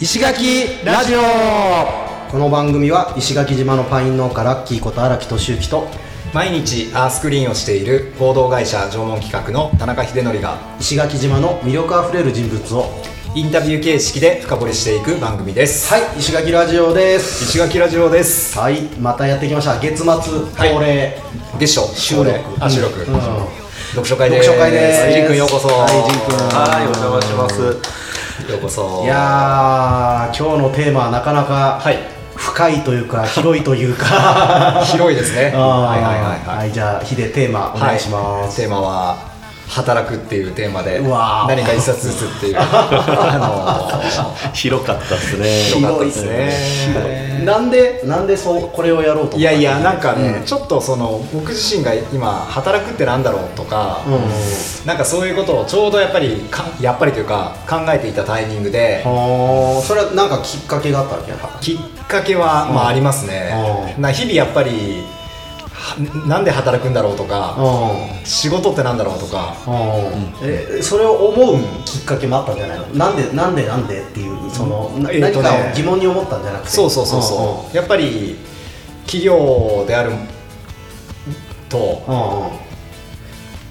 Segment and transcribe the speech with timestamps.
[0.00, 1.18] 石垣ラジオ。
[2.30, 5.88] この番組は石垣島のパイン農家ラッキーこと荒木俊之と
[6.32, 13.02] 毎日アースクリーンをしている合同会社縄文企画の田中秀則が石垣島の魅力あふれる人物を
[13.34, 15.92] インタビュー形式で深掘りしていく番組です。
[15.92, 17.42] はい石垣ラジオです。
[17.46, 18.56] 石垣ラジオです。
[18.56, 19.80] はいまたやってきました。
[19.80, 21.20] 月末恒例、
[21.58, 22.00] 月初。
[22.00, 22.30] 収録。
[22.60, 23.06] あ収録、うん。
[23.90, 24.46] 読書会です。
[24.46, 25.00] 読書会です。
[25.02, 25.66] はいジン君ようこそ。
[25.66, 26.36] はいジン君。
[26.56, 27.97] はい、お邪魔します。
[28.52, 29.02] ようこそ。
[29.04, 31.98] いやー今日のテーマはなかなかはい。
[32.34, 34.82] 深いというか 広いというか。
[34.86, 35.52] 広いですね。
[35.56, 36.58] はいはいはいはい。
[36.58, 39.16] はいじゃあヒデテーマお願いします、テーマは
[39.68, 41.48] 働くっていうテーマでうわー。
[41.48, 42.56] 何か一冊ずつっていう。
[42.60, 44.00] あ
[44.52, 45.48] 広かったですね。
[45.62, 47.42] 広かったですね。
[47.44, 50.44] なんでなんでそうこれをやろうと思ったのいやいやなんかね、うん。
[50.44, 54.86] ちょっとその僕自身が今働くってなんだろうとか、うん。
[54.86, 61.76] なんかそういうことをちょうどやっぱりかやっぱりというか考えていたタイミングではあそれはなんかきっかけがあったわけやきっ
[62.08, 63.52] かけは、まあありますね、
[63.96, 65.17] うんな日々やっぱりは
[66.26, 70.32] なんで働くんだろうとか、う仕事ってなんだろうとかんうん。
[70.42, 72.86] えそれを思うきっかけもあったんじゃないの？
[72.94, 75.48] なんでなんでなんでっていうその、なえーとね。
[75.48, 76.70] 何かを疑問に思ったんじゃなくて。
[76.70, 78.36] そうそうそうそう、やっぱり
[79.06, 80.12] 企業である
[81.68, 82.50] とうんうんうん。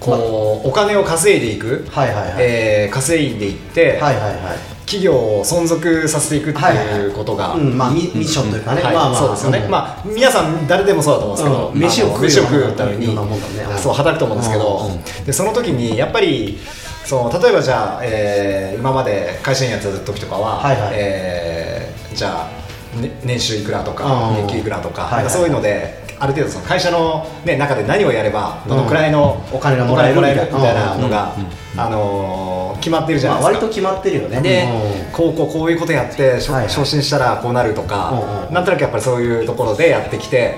[0.00, 9.20] こう、お金を稼いでいく、はいはいはい、えー稼いでいって、はいはいはい企業を存続させていくってはいはいいうことが、うんまあミミッションというかね、はいまあまあ。
[9.20, 16.58] そうですよね、んまあ皆さん誰でもそうだと思うんですけど、うん飯を食うためにねうんそう働くと思うんですけど、うんでその時にやっぱり
[17.04, 20.90] その例えばじゃあ、えー今まで会社員やってた時とかは、はいはい。
[20.94, 22.48] えーじゃ
[22.96, 24.36] あ、ね、年収いくらとか、うん。
[24.36, 31.34] 年給いくらとかそういうのである程度その会社の、ね、中で何をやればどのくらいの、お金がもらえるみたいななのが、
[31.76, 33.66] あのー決まってるじゃまあ、ないですか。
[33.66, 34.40] 割と決まってるよね。
[34.40, 35.12] でうん。
[35.12, 40.56] こうこうこういうことやって昇進したらこうなるとか、なんとなくやっぱりそういうところでやってきて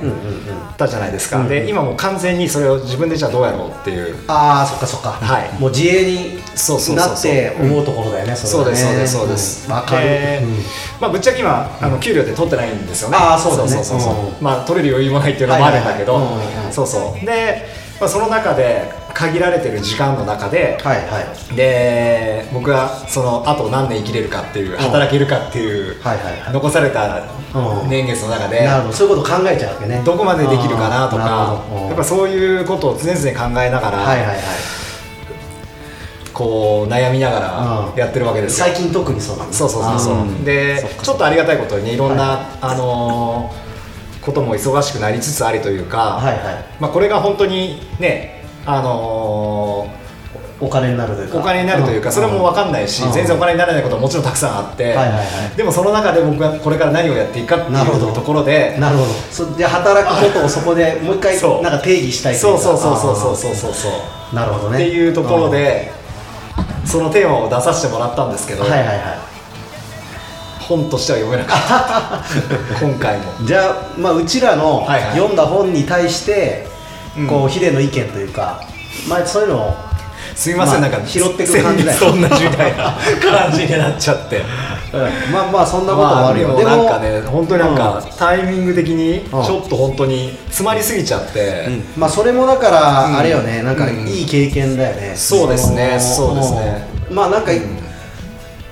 [0.76, 4.16] たじゃないですか、で今もう完全にそれを自分でじゃあどうやろうっていう。
[4.28, 5.60] ああそっかそっか、はい。
[5.60, 6.40] もう自営に
[6.96, 9.68] なって思うところだよね、そうですそうですそうです。
[9.68, 9.72] ん。
[9.72, 10.06] わ、かる、
[11.00, 13.16] まあ、ぶっちゃけ今あの給料って取ってないんですよね。
[13.18, 13.70] あーそうだね。
[13.70, 16.20] そうそうそうまあ取れる余裕もないっていうのもあるんだけど、
[16.70, 17.26] そうそう。
[17.26, 17.66] で、
[18.00, 21.20] まあ、その中で限られてる時間の中で、はいは
[21.52, 21.54] い。
[21.54, 26.52] で僕がそのあと何年生きれるかっていう、働けるかっていう、はいはいはい。
[26.52, 27.22] 残された
[27.54, 27.90] うん。
[27.90, 28.94] 年月の中で、なるほど。
[28.94, 30.02] そういうこと考えちゃうわけね。
[30.04, 33.18] どこまでできるかなとかやっぱそういうことを常々
[33.54, 34.36] 考えながら、はいはいはい。
[36.32, 37.96] こう悩みながうん。
[37.96, 38.66] らやってるわけですよ。
[38.66, 40.14] 最近特にそうなんだそうそうそうそう。
[40.14, 42.38] あーでちょっとありがたいことにいろんな、はい。
[42.62, 43.59] あのー
[44.22, 46.64] ことも忙しくなりつつありというか、はいはい。
[46.78, 49.88] まあ、これが本当にねあの
[50.60, 51.38] お金になるというか。
[51.38, 53.12] ーお金になるというか、それも分かんないし、うん。
[53.12, 55.22] 全然お金にならないことももちろんたくさんあって、はいはいは
[55.54, 55.56] い。
[55.56, 59.10] でもその中で僕がこれから何をやっていくかっていうところでなるほど。
[59.30, 61.62] そじゃあ働くことをそこでもう一回そう。
[61.62, 63.88] なんか定義したいといそうかそうそうそうそうそうそうそ
[64.32, 65.90] うなるほどねっていうところで、
[66.84, 69.19] そのテーマを出させてもらったんですけど、うんはいはいは
[70.70, 72.78] 本としては読めなかった。
[72.86, 73.24] 今回も。
[73.42, 75.10] いじゃあまあうちらのはいはい。
[75.16, 76.66] 読んだ本に対して
[77.18, 77.26] うん。
[77.26, 78.62] こうヒデの意見というか
[79.08, 79.90] まあそういうのを
[80.34, 82.00] すいません、まあなんか拾ってく感じだよ。
[82.00, 84.42] 同じみたいな 感じになっちゃって。
[85.32, 88.10] まあまあそんなこともまあであるよもなんかね本当になんか、うん。
[88.16, 89.44] タイミング的にうん。
[89.44, 93.18] ちょっと本当に詰まりすぎちゃって、まあそれもだから、うん。
[93.18, 93.62] あれよね。
[93.62, 94.06] なんかうん。
[94.06, 95.98] いい経験だよね、そうですね。
[96.00, 96.88] そうですね。
[97.10, 97.16] うん。
[97.16, 97.50] まあなんか、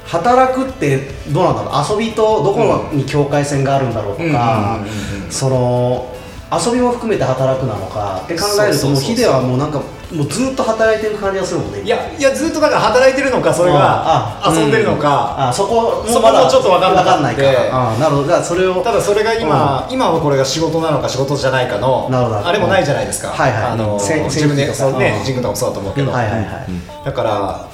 [0.08, 2.00] 働くってどうなんだろう？
[2.00, 5.30] 遊びとどこに境界線があるんだろうとかうんうんうんうんうん。
[5.30, 6.14] その
[6.50, 17.42] 遊びも含めて働くなのかって考えるともうヒデはもうなんかもうずっと働いてる感じがするもんねいやいやずっとだから働いてるのかそれがあ遊んでるのか、あそこそこもちょっと分かんなかったわかんないか。
[17.92, 18.28] あなるほど。
[18.28, 22.46] だそれをただそれが今、今はこれが仕事なのか仕事じゃないかのなるほど。
[22.46, 23.62] あれもないじゃないですか、はいはい。
[23.64, 27.68] あの自分でそうねうんジン君とかもそうだと思うけど、はいはいはい、だから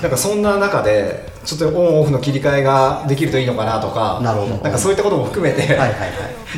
[0.00, 4.54] なんかそんな中でちょっとオンオフの切り替えができるといいのかなとかなるほど。
[4.54, 6.10] んかそういったことも含めて、はいはいはい。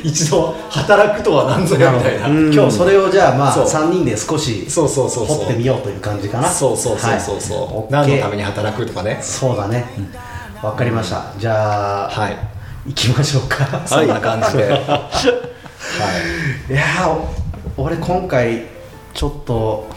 [0.04, 2.28] 一度働くとは何ぞやみたいな。
[2.28, 2.52] うん。
[2.52, 3.66] 今日それをじゃあまあそう。
[3.66, 5.36] 3人で少しそうそうそうそう。
[5.36, 6.48] 掘ってみようという感じかな。
[6.48, 7.54] そうそうそうそうそ
[7.90, 8.08] う、はい。
[8.08, 9.18] 何のために働くとかね。
[9.22, 9.86] そうだね。
[10.62, 11.24] わかりました。
[11.38, 12.36] じゃあ、はい。
[12.86, 13.80] 行きましょうか。
[13.86, 14.78] そんな感じで、は
[16.68, 16.72] い。
[16.72, 16.82] いや
[17.76, 18.66] 俺今回
[19.14, 19.88] ちょっと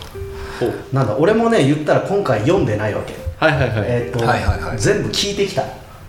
[0.92, 3.86] なんだ俺もね言ったら今回読んでないわけはいはいはい。
[3.88, 4.78] えっ、と、はいはいはい。
[4.80, 5.64] 全部聞いてきた。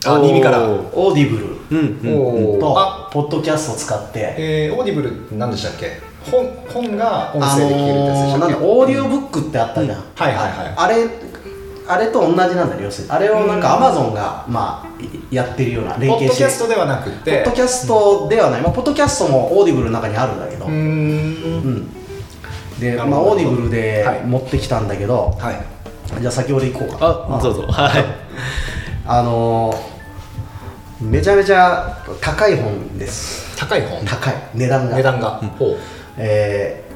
[0.06, 0.62] あ耳から。
[0.62, 2.58] Audible うんうん。
[2.58, 2.80] おー。
[2.80, 3.10] あ。
[3.12, 4.34] とポッドキャストを使って。
[4.38, 6.00] えー、 Audible って何でしたっけ？
[6.30, 10.74] 本本が音あ声で聞けるってやつでしたっけ、のーなんだオーディオブックってあったじゃん、はいはいはい。
[10.76, 11.06] あれ
[11.86, 13.12] あれと同じなんだよ要するに。
[13.12, 21.76] あれをなんかアマゾンがまあいやってるような連ポッドキャストではなくポッドキャストではない、まあ、ポッドキャストも Audible の中にあるんだけど、うーうん。
[21.76, 21.90] ん
[22.80, 24.22] で、まあ、オーディブルではい。
[24.24, 25.77] 持ってきたんだけど、はい
[26.20, 27.26] じゃあ先ほど行こうか。
[27.28, 27.62] あどうぞ。
[27.62, 28.04] はい。
[29.06, 29.98] あのー
[31.00, 33.56] めちゃめちゃ高い本です。
[33.56, 34.04] 高い本？
[34.04, 34.34] 高い。
[34.54, 34.96] 値段が。
[34.96, 35.30] 値段が。
[35.58, 35.76] ほう。
[36.16, 36.88] えー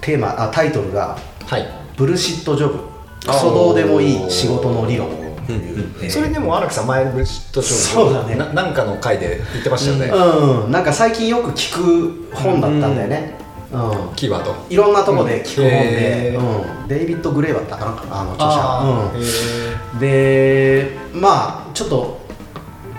[0.00, 1.68] テーマあタイトルがはい
[1.98, 2.78] 「ブルシットジョブ。
[3.26, 5.10] クソどうでもいい仕事の理論」っ
[5.46, 6.10] ていう、えー。
[6.10, 8.36] それでも荒木さん前ブルシットショそうだね。
[8.36, 10.70] ななんかの回で言ってましたよね、うんうん。
[10.70, 13.37] なんか最近よく聞く本だったんだよね
[13.72, 14.14] うん。
[14.16, 14.54] キーワード。
[14.70, 19.22] いろんなとこで聞く本で、うん、デイビッド・グレイだったかなあの著者、へ
[19.92, 22.18] うん、でまあちょっと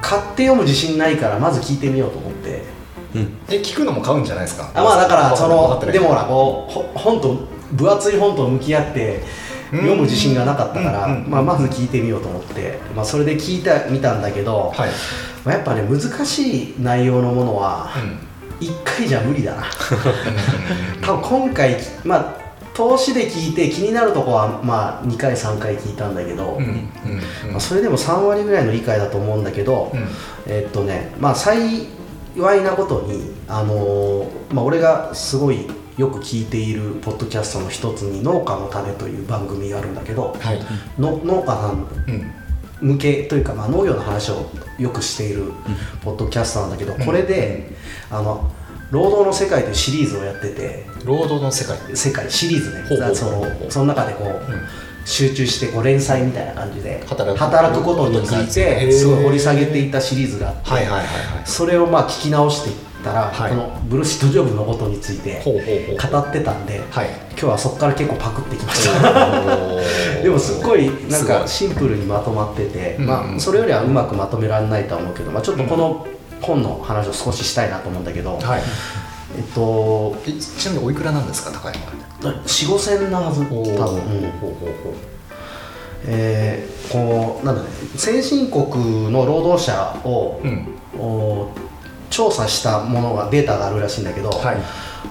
[0.01, 2.63] 買って読む自信ないからまず聞いてみようと思って。
[3.13, 4.69] ーえ聞くのも買うんじゃないですか？
[4.75, 7.37] あまあだからそのでもほらこうほ本と
[7.73, 9.23] 分厚い本と向き合って
[9.71, 11.31] 読む自信がなかったから、うんうんうん。
[11.31, 14.89] まあ、まず聞いてみようと思って、まあ、それで聞いてみたんだけど、はい、
[15.43, 18.28] まあ、やっぱね難しい内容のものはうん
[18.59, 19.63] 1回じゃ無理だな。
[21.01, 22.39] 多分今回まあ
[22.73, 26.89] 投資で聞いて気になるとこはまあ2回3回聞いたんだけど、うんうん
[27.45, 27.51] うん。
[27.51, 30.07] まあ、それでも3割ぐらいの理解だと思うんだけど、うん。
[30.47, 35.67] えっとねまあ幸いなことにあのーまあ俺がすごい
[35.97, 40.61] よく聞いているポッドキャストの一つに「農家の種」という番組があるんだけど、はい。
[40.97, 41.85] の農家さん
[42.81, 45.51] 向けというか、まあ、農業の話をよくしている
[46.01, 47.71] ポッドキャストなんだけど、これで
[48.09, 48.51] あの
[48.91, 51.77] 労働の世界というシリーズをやってて労働の世界。
[51.95, 52.83] 世界シリーズね。
[53.69, 54.61] その中でこう、うん。
[55.05, 58.91] 集中してこう連載みたいな感じで働く働くことについへてー。
[58.91, 63.49] すごい掘り下げていったシリーズがあって、それをまあ聞き直していったら、はい。
[63.51, 67.09] このブルシットジョブのことについて語ってたんで、はい。
[67.31, 70.21] 今日はそこから結構パクってきました。
[70.21, 76.05] でもすっごいなんかシンプルにまとまってて、うんまあ、それよりはうまくまとめられないとは思うけど、まあ、ちょっとこの
[76.41, 78.61] 本の話を少ししたいなと思うんだけど、はい。
[79.37, 81.73] えっとえちなみにおいくらなんですか高い
[82.23, 83.65] の4 5千なはず多分、うん。
[83.65, 83.99] ほうほうほう。
[84.83, 84.93] ほう
[86.05, 90.67] えーこうなんだね先進国の労働者を、うん。
[90.97, 91.47] お
[92.09, 94.57] 調査したものがデータがあるらしいんだけど、はい。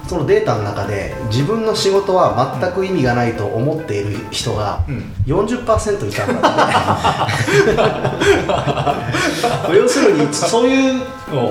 [0.07, 5.13] そのデータの中で自分の仕事は全く意味がないと思っている人がうん。
[5.25, 9.73] 40%いたんだって。
[9.77, 11.01] 要するにそういう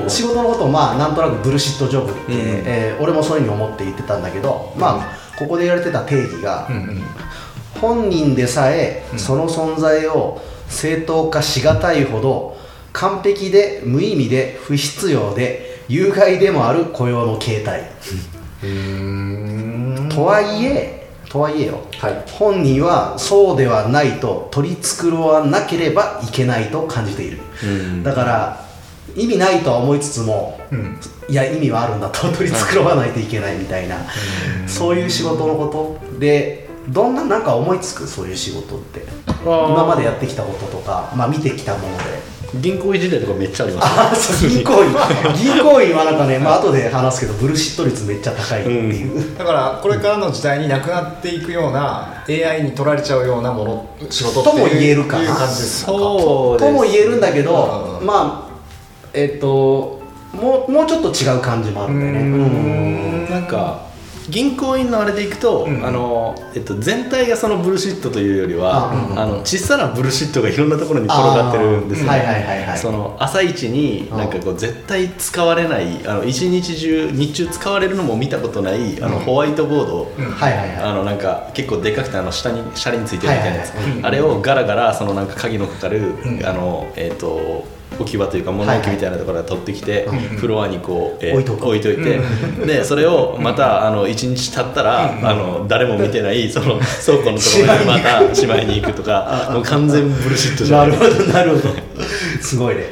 [0.09, 2.41] 仕事のことをまあなんとなくブルシットジョブって、うん。
[2.67, 7.03] えー俺もそういうふうに思って言ってたんだけど、まあここで言われてた定義が、うんうん。
[7.81, 9.19] 本人でさえうん。
[9.19, 12.57] その存在を正当化しがたいほど
[12.93, 17.83] 完璧で無意味で不必要で有害でもある雇用の形態、
[20.09, 21.81] とはいえとはいえよ。
[21.99, 22.25] はい。
[22.33, 28.03] 本人はそうではないと取り繕わなければいけないと感じている、うん。
[28.03, 28.65] だから
[29.15, 30.99] 意味ないとは思いつつもうん。
[31.29, 33.97] いや意味はあるんだと取り繕わないといけないみたいな、
[34.67, 38.07] そういう仕事のことでどんななんか思いつく？
[38.07, 39.07] そういう仕事って。
[39.45, 42.05] 今までやってきたこととか、まあ、見てきたもので
[42.55, 44.91] 銀行員時代とかめっちゃありますあそう銀行員。
[45.37, 55.19] 銀行員はなんかね、まあ後で話すけどブルシット率めっちゃ高いっていう、だからこれからの時代になくなっていくような AI に取られちゃうようなもの仕事とも言えるか。
[55.19, 55.93] ないう感じですか？
[55.93, 58.07] そうとも言えるんだけどうん。
[58.07, 58.59] まあ
[59.13, 60.01] えっと
[60.33, 62.19] もうもうちょっと違う感じもあるんだよね。
[62.21, 63.31] うーうんん。
[63.31, 63.83] なんか
[64.29, 65.85] 銀行員のあれでいくと、うん。
[65.85, 72.79] あのえっと、全体がそのブルシットというよりは、うんあの小さなブルシットがいろんなところに転がってるんですよ、あーはいはいはいはい。
[72.79, 74.19] その朝一にうん。
[74.19, 79.25] なんかこう絶対使われないあの一日中日中使われるのも見たことないあのうん。
[79.25, 84.05] ホワイトボード、あのなんか結構でかくてあの下に車輪ついてるみたいなやつ、はいはいはい。
[84.05, 86.45] あれをガラガラそのなんか鍵のかかる、ん。
[86.45, 87.65] あのえっ、と
[87.99, 92.21] 置き場というか物置みたいなところから取ってきて、はいフロアにこう、えー置いとく置いといて、
[92.67, 101.75] でそれをまたあの1日経ったら、あの誰も見てないその 倉庫のところにまたしまいに行くとかもう完全ブルシットじゃなないるほどなるほど。
[102.41, 102.85] すごいね。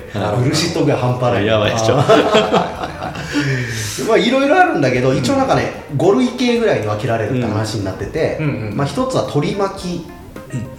[0.43, 1.47] ブルシットが半端ない。
[1.47, 1.97] やばいでしょ。
[1.97, 2.05] ま
[4.15, 8.77] あいろいろあるんだけど一応なんかね5類型ぐらいに分けられるって話になってて、うんうんうん。
[8.77, 10.07] まあ、一つは取り巻き、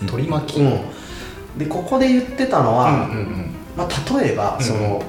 [0.07, 0.59] 取り巻き。
[0.62, 0.79] うん、
[1.57, 3.43] でここで言ってたのは、うんうん
[3.77, 5.01] まあ、例えばうんその、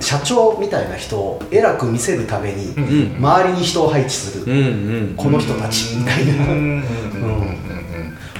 [0.00, 2.74] 社長みたいな人を偉く見せるために、
[3.16, 4.44] 周りに人を配置する、
[5.16, 6.44] この人たちみたいな、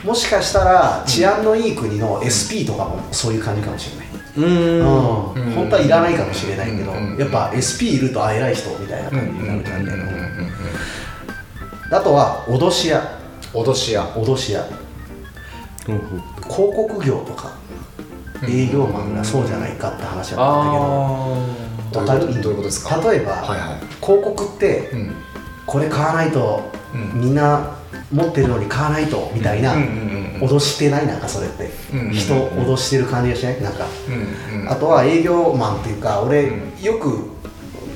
[0.05, 4.85] もしかしたら治安のいい国の SP とかもそういう感じかもしれない、うん
[5.55, 10.35] 本当はいらないかもしれないけど、うんやっぱ SP いるとあ偉い人みたいなうん感じになる感じんうんうんうん
[11.91, 13.01] あとは脅し屋。
[13.53, 14.03] 脅し屋。
[14.17, 14.67] 脅し屋。
[15.87, 17.53] 広告業とか
[18.47, 22.97] 営業マンがそうじゃないかって話だったんだけど、どうわかるいうことどういうことですか？
[23.11, 23.79] 例えば、はいはい。
[24.05, 25.15] 広告ってうん。
[25.67, 27.21] これ買わないと、うん。
[27.21, 27.77] みんな
[28.13, 31.07] 持ってるのに買わないとみたいな、うんうんうん脅してない？
[31.07, 33.63] なんかそれって、うんうんうん人を脅してる感じがしない？
[33.63, 33.87] なんか、
[34.53, 36.83] うんうんあとは営業マンっていうか俺、うん。
[36.83, 37.31] よく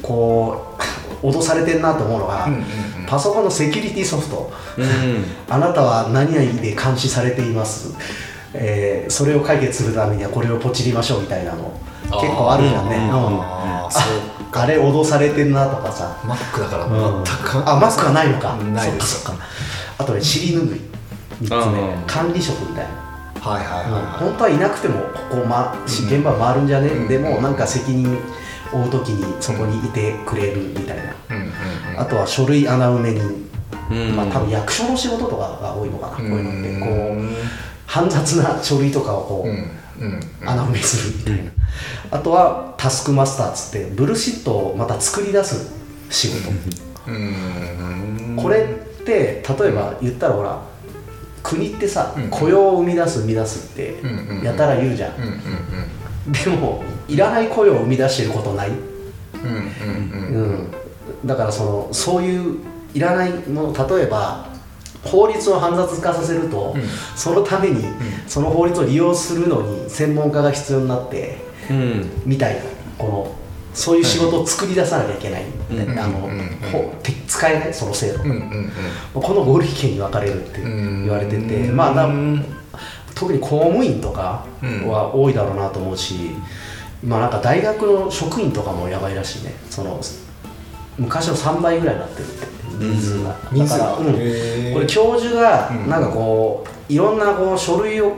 [0.01, 0.77] こ
[1.23, 2.65] う脅されてんなと思うのが、うんうんうん。
[3.07, 4.53] パソコンのセキュリティソフト。
[4.79, 5.25] うん。
[5.51, 7.95] あなたは何々で監視されています、
[8.55, 11.73] えーそれを解決するためにはこれをポチりましょうみたいなの。
[12.11, 13.03] 結構あるじゃんね、うん。
[13.05, 13.13] うん。
[13.43, 13.89] あ
[14.53, 16.17] あれ脅されてんなとかさ。
[16.25, 17.25] マックだからうん。
[17.25, 17.69] 全く。
[17.69, 18.57] あマックはないのか。
[18.57, 19.25] ないです。
[19.25, 19.45] そっかそっか。
[19.99, 20.81] あとね尻拭い。
[21.43, 22.05] 3つ目。
[22.07, 23.09] 管理職みたいな。
[23.41, 24.03] はいはいはいはい。
[24.21, 25.01] 本当はいなくても
[25.31, 27.09] ここ、ま、し現場回るんじゃね、うん。
[27.09, 28.19] でもなんか責任
[28.73, 31.43] 負う時にそこにいてくれるみたいな、うんうん
[31.95, 32.01] うん。
[32.01, 33.23] あとは書類穴埋め人、
[33.91, 34.17] うん。
[34.17, 36.81] まあ多分役所の仕事とかが多いのかな、こういうのって。
[36.81, 37.37] こううん
[38.01, 41.51] 煩雑な書類とかをこう、穴埋めするみたいな、
[42.11, 45.73] あとはタスクマスターっつってブルシットをまた作り出す
[46.11, 46.51] 仕事、
[47.09, 48.37] うん。
[48.37, 48.65] これ
[49.01, 50.63] って例えば言ったらほら
[51.43, 53.97] 国ってさ、うん雇用を生み出す生み出すって
[54.45, 58.79] やたら言うじゃん、うんうんでもいらない雇用を生み出してることない、うん
[59.41, 60.71] うんうん。
[61.21, 61.27] うん。
[61.27, 62.59] だからそのそういう
[62.93, 64.48] いらないもの例えば
[65.11, 66.83] 法律を煩雑化させると、うん。
[67.17, 67.85] そのために、
[68.27, 71.39] その法律を利用するのに専門家が必要になって
[71.71, 72.11] うん。
[72.25, 72.61] みたいな
[72.99, 73.35] この
[73.75, 75.99] そういう仕事を作り出さなきゃいけない、うん。
[75.99, 76.29] あの、
[77.27, 78.73] 使えないその制度、うん。
[79.15, 81.05] この合理権に分かれるってうん。
[81.05, 82.09] 言われてて、まあな
[83.15, 84.45] 特に公務員とか
[84.87, 86.37] は多いだろうなと思うし、
[87.05, 89.55] まあなんか大学の職員とかもやばいらしいね。
[89.71, 90.01] その
[90.99, 92.47] 昔の3倍ぐらいになってるって
[92.79, 93.87] 人数が、人数が。
[93.87, 94.75] だから、うん。
[94.75, 95.89] これ教授がうん。
[95.89, 98.13] なんかこういろんなこう書類を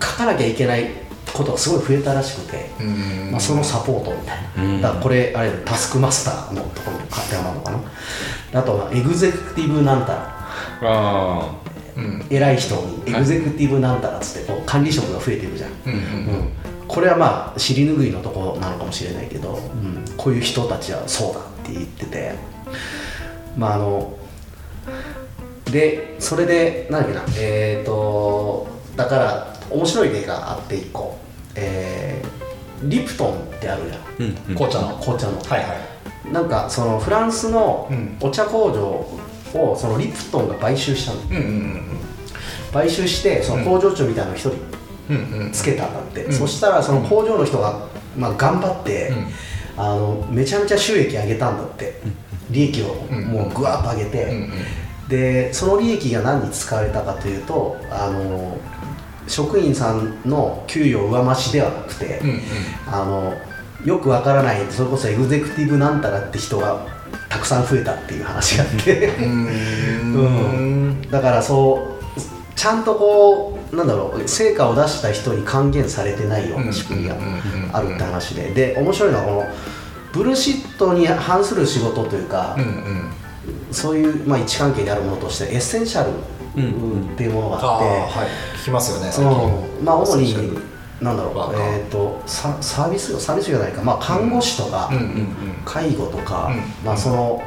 [0.00, 0.90] 書かなきゃいけない
[1.32, 3.30] ことがすごい増えたらしくて、うん。
[3.30, 4.80] まあ、そのサポートみたいな、うん。
[4.80, 8.60] だからこれあれタスクマスターのところに当てはまるのかな。
[8.60, 10.48] あとはエグゼクティブなんたら。
[10.82, 11.54] あ
[11.96, 12.26] うん。
[12.30, 15.98] 偉い人にエグゼクティブなんたらっつってこう管理職が増えてるじゃん、うんうん。
[15.98, 16.02] う
[16.44, 16.52] ん。
[16.88, 22.34] これはまあ尻拭いのところなのかもしれないけど、うん、こういう人たちはそうだって言ってて
[23.56, 24.16] まああの
[25.70, 28.66] でそれで何だっけなえっ、と
[28.96, 31.18] だから面白い例があって一個。
[31.54, 32.42] えー
[32.84, 34.00] リプトンってあるじゃん。
[34.00, 34.54] ーうんうん。
[34.54, 34.98] 紅茶の。
[34.98, 35.38] 紅茶の。
[35.38, 35.74] はいは
[36.28, 36.32] い。
[36.32, 38.16] なんかそのフランスのうん。
[38.20, 41.20] お茶工場をそのリプトンが買収したの。
[41.20, 41.82] うんうん
[42.72, 44.52] 買収してその工場長みたいなのを一人
[45.10, 45.52] うんうんうん。
[45.52, 46.32] つけたんだって、うん。
[46.32, 49.26] そしたらその工場の人が、まあ、頑張って、うん。
[49.76, 52.00] あのめちゃめちゃ収益上げたんだって
[52.52, 53.24] 利益をうん。
[53.24, 54.50] もうぐわっと上げて、うんうん。
[55.08, 58.58] でその利益が何に使われたかというとあの
[59.26, 62.40] 職員さんの給与上増しではなくて、うんうん。
[62.86, 63.34] あの
[63.84, 66.86] よくわからないそれこそエグゼクティブなんたらって人が
[67.28, 71.02] たくさん増えたっていう話があって、うーん。
[71.10, 72.20] だからそう
[72.54, 77.16] ちゃんとこうなんだろう成果を出した人に還元されてないような仕組みが
[77.72, 78.50] あるって話で。
[78.52, 79.46] で面白いのはこの
[80.12, 83.10] ブルシットに反する仕事というか、うんうん。
[83.70, 88.28] そういう、まあ、位置関係にあるものとしてエッセンシャルっていうものがあって、ああはい。
[88.60, 89.34] 聞きますよね最近。
[89.34, 95.28] うんまあ主になんだろうワーカーえっ、とササービスサービスじゃないか、まあ、看護師とか、うんうんうん。
[95.64, 96.86] 介護とか、うん。
[96.86, 97.42] まあその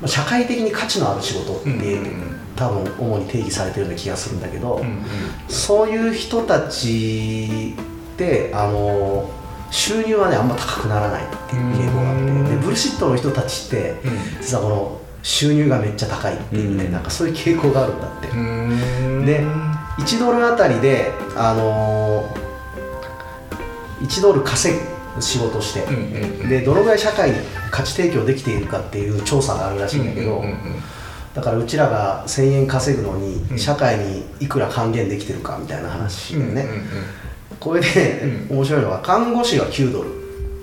[0.00, 2.38] まあ社会的に価値のある仕事って、うんうんうん。
[2.56, 5.04] 多分主に定義されてるような気がするんだけど、うんうん。
[5.48, 7.74] そういう人たち
[8.14, 9.30] ってあの
[9.70, 12.22] 収入はねあんま高くならないっていう傾向があって。
[12.22, 12.44] うん。
[12.48, 14.18] でブルシットの人たちって、うん。
[14.40, 19.44] 実はこの収入がめっちゃ高いっていうね、うんなんかそういう傾向があるんだって、で
[19.98, 22.28] 1ドルあたりであの
[24.00, 25.84] 1ドル稼ぐ仕事して、
[26.48, 27.36] でどのぐらい社会に
[27.70, 30.42] 価値提供できているかっていう調査があるらしいんだけど、
[31.34, 33.58] だからうちらが1000円稼ぐのにうん。
[33.58, 36.84] 社会にいくら還元できてるかみたいな話でね、うんうん
[37.60, 40.10] これで、う面白いのは看護師は9ドル、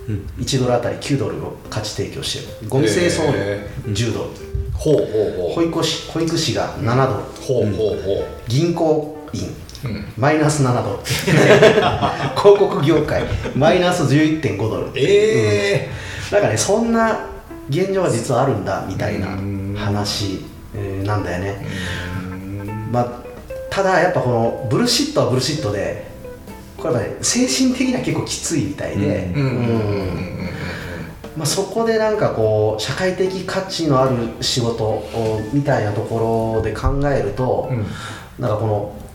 [0.08, 0.26] うん。
[0.38, 2.68] 1ドルあたり9ドルの価値提供してる。
[2.68, 4.30] ゴミ清掃へ員10ドル。
[4.74, 5.06] ほうほう
[5.48, 7.22] ほ保育士保育士が7ドル。
[7.22, 8.02] うほうほう。
[8.02, 9.42] ほ銀行員。
[9.84, 10.04] ううん。
[10.16, 10.98] マイナス7ドル。
[12.40, 13.24] 広告業界。
[13.54, 14.90] マイナス11.5ドル。
[14.94, 15.90] ええ
[16.32, 17.26] なんかねそんな
[17.68, 19.74] 現状は実はあるんだみたいなうん。
[19.76, 21.66] 話えーなんだよね、
[22.20, 22.92] うん。
[22.92, 23.06] まあ、
[23.70, 26.15] ただやっぱこのブルシットはブルシットで
[26.76, 29.32] これ精神的には結構きついみたいで、
[31.36, 37.86] まあ、そこでなんかこう社会的価値のある仕事をみたいなところで考えると、うん。
[38.38, 39.05] なんかこの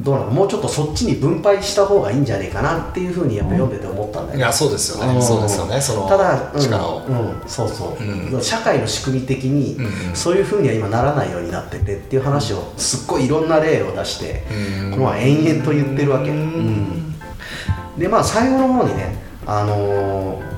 [0.00, 0.30] どうなの？
[0.30, 4.38] もうちょっとそっちに分配した方がいいんじゃねえかなっていうふうにやっぱ読んでて思ったんだよね。
[4.38, 5.22] いやそうですよね、うん。
[5.22, 5.80] そうですよね。
[5.80, 6.60] そのただ、うん。
[6.60, 7.42] 力を、うん。
[7.46, 8.42] そうそう、うん。
[8.42, 9.78] 社会の仕組み的に、
[10.14, 14.44] そういうふうには今ならないようになっててっていう話をすっごいいろんな例を出して、
[14.84, 14.90] うん。
[14.92, 17.14] この前延々と言ってるわけ、うん。
[17.98, 20.56] でまあ最後の方にね、あのー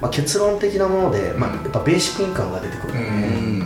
[0.00, 3.59] まあ、結論的なもので、まあ、やっぱベーシックインカムが出てくるんだよ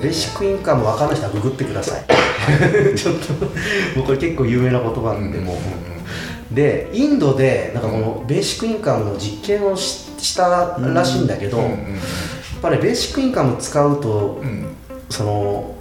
[0.00, 2.04] ベーシックインカム分かんない人はググってください。
[2.96, 3.32] ちょっと
[3.98, 5.38] もうこれ結構有名な言葉なんで。
[5.38, 11.68] もう、でインドでなんかこのベーシックインカムの実験をししたらしいんだけど、やっ
[12.60, 14.66] ぱりベーシックインカム使うと、うん。
[15.08, 15.74] その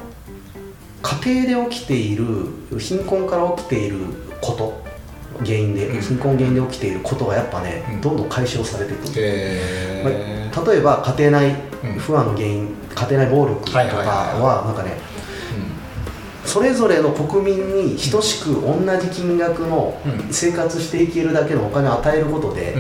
[1.02, 2.26] 家庭で起きている
[2.78, 3.98] 貧困から起きている
[4.42, 4.82] こと
[5.46, 6.02] 原因で、うん。
[6.02, 8.02] 貧困原因で起きていることがやっぱね、うん。
[8.02, 9.06] どんどん解消されていく。
[10.04, 11.69] まあ例えば家庭内うん
[12.00, 14.98] 不安の原因、家庭内暴力とかはなんかね
[16.46, 20.34] それぞれの国民に等しく同じ金額のうん。
[20.34, 22.76] 生活していけるだけのお金を与えることで、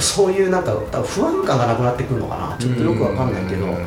[0.00, 2.56] そういうなんか不安感がなくなってくるのかな。
[2.58, 3.84] ちょっとよくわかんないけど、うんうん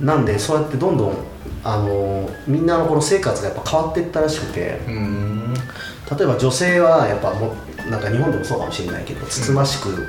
[0.00, 1.16] なんでそうやってどんどん
[1.62, 5.54] あのみんなのこの生活がやっぱ変わっていったらしくてうん。
[5.54, 7.54] 例えば女性はやっぱも
[7.86, 10.06] うなんか日本でもそうかもしれないけどつつましく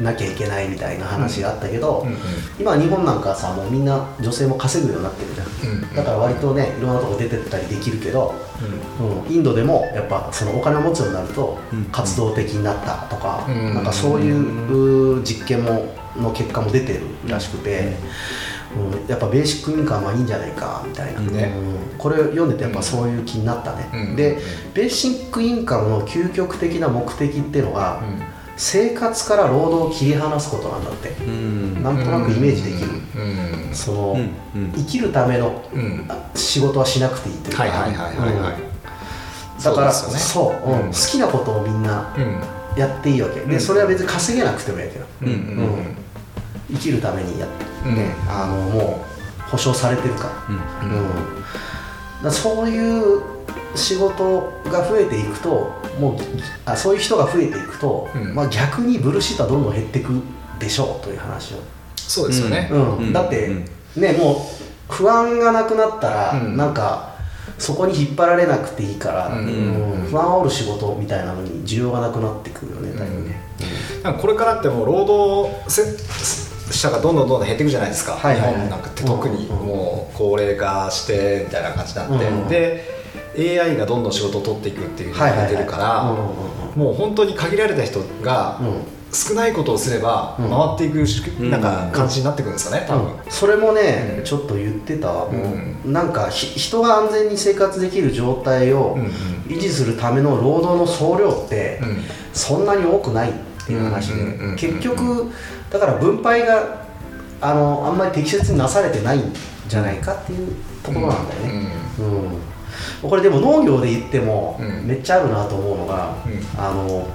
[0.00, 2.16] なきゃいけないみたいな話があったけど、うん
[2.58, 8.34] 今日本なんかさもうみんな女性も稼ぐようになってるじゃん、うんだから割とねいろんなとこ出てったりできるけど、
[9.28, 21.98] うん、インドでもやっぱそのお金を持つようになるとうん活動的になったとか、うんなんかそういう実験もの結果も出てるらしくて、うんやっぱベーシックインカムはいいんじゃないかみたいな、ねうん。
[21.98, 24.38] これ読んでてやっぱそういう気になったね、うんで
[24.74, 28.02] ベーシックインカムの究極的な目的っていうのが、
[28.58, 31.80] 生活から労働を切り離すことなんだって、うん。
[31.82, 32.90] なんとなくイメージできる、
[33.68, 33.74] うん。
[33.74, 34.12] その、
[34.54, 34.62] うん。
[34.62, 34.72] うん。
[34.72, 35.62] 生きるための
[36.34, 37.64] 仕事はしなくていいというか、
[39.62, 40.80] だからそうですそう,、うん。
[40.80, 40.86] うん。
[40.88, 42.40] 好きなことをみんなうん。
[42.76, 43.48] やっていいわけ、うん。
[43.48, 45.06] でそれは別に稼げなくてもいいわけど、
[46.72, 47.94] 生きるためにやって、うん。
[47.94, 49.04] ねあのも
[49.46, 50.30] う保証されてるか
[52.22, 52.32] ら,、うん。
[52.32, 53.22] そういう
[53.74, 56.16] 仕事が増えていくともう
[56.64, 58.34] あそういう人が増えていくと、うん。
[58.34, 60.12] まあ、逆にブルーシートはどんどん減っていく
[60.58, 61.58] でしょうという話を。
[61.96, 62.68] そうですよね。
[62.72, 62.96] うん。
[62.98, 63.12] うん。
[63.12, 63.50] だって、う
[63.98, 64.02] ん。
[64.02, 64.46] ねも
[64.90, 66.56] う不安がなくなったら、うん。
[66.56, 67.16] なんか
[67.58, 69.46] そこに引っ張られなくていいから、うん。
[69.46, 70.06] うん。
[70.08, 73.40] 不安を煽る仕事みたいなのに需要がなくなってくるよねだいぶね、
[74.02, 75.70] なんかこれからってもう労働
[76.70, 78.54] 者がどんどんどんどん減っていくじゃないですか、はいはいはい。
[78.54, 82.48] 日本なんかって特にうんもう高齢化してみたいな感じになって、うん。
[82.48, 82.97] で
[83.38, 86.04] AI がどんどん仕事を取っていくっていうのが出てるから、
[86.74, 88.98] もう本当に限られた人がうん。
[89.10, 90.50] 少ないことをすればうん。
[90.50, 91.50] 回っていくしうん。
[91.50, 94.24] なんか感じになってくるんですよね多分、うんそれもね、うん。
[94.24, 95.10] ちょっと言ってた。
[95.10, 95.30] う
[95.86, 98.98] うなんかひ人が安全に生活できる状態を
[99.46, 101.96] 維持するための労働の総量って、うん。
[102.34, 103.32] そんなに多くないっ
[103.66, 105.32] ていう話で、結局
[105.70, 106.86] だから分配が
[107.40, 109.32] あのあんまり適切になされてないん
[109.68, 112.47] じゃないかっていうところなんだよね、うん
[113.02, 114.86] これでも農業で言ってもうん。
[114.86, 116.60] めっちゃあるなと思うのが、うん。
[116.60, 117.06] あの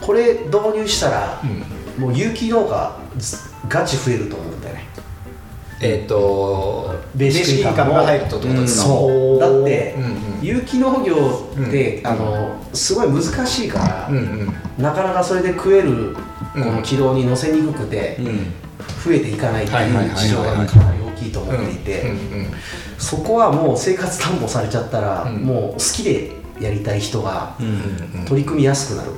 [0.00, 2.02] これ導入したらうん。
[2.02, 3.36] もう有機農家ず
[3.68, 4.84] ガチ増えると思うんだよね。
[5.80, 8.04] えっ、とベーシックインカムが。
[8.04, 9.38] 入るとってことですか、そう。
[9.38, 10.18] だってうんうん。
[10.42, 11.14] 有機農業
[11.54, 12.06] って、うん。
[12.06, 14.82] あのすごい難しいから、うんうん。
[14.82, 16.16] なかなかそれで食える
[16.52, 18.52] この軌道に乗せにくくて、うん。
[19.04, 22.12] 増えていかないってはいう事情がかなり大きいと思っていて、
[22.98, 25.36] そこはもう生活担保されちゃったら、うん。
[25.42, 27.54] もう好きでやりたい人が
[28.26, 29.12] 取り組みやすくなる、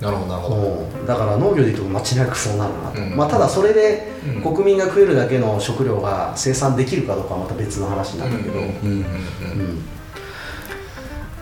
[0.00, 1.06] なるほどなるほど、うん。
[1.06, 3.16] だから農業でいうと間違いなくそうなるなと、うん。
[3.16, 4.42] まあ、ただそれでうん。
[4.54, 8.62] 国民が食えるだけの食料が生産できるかどうかはまた別の話なんだけど、い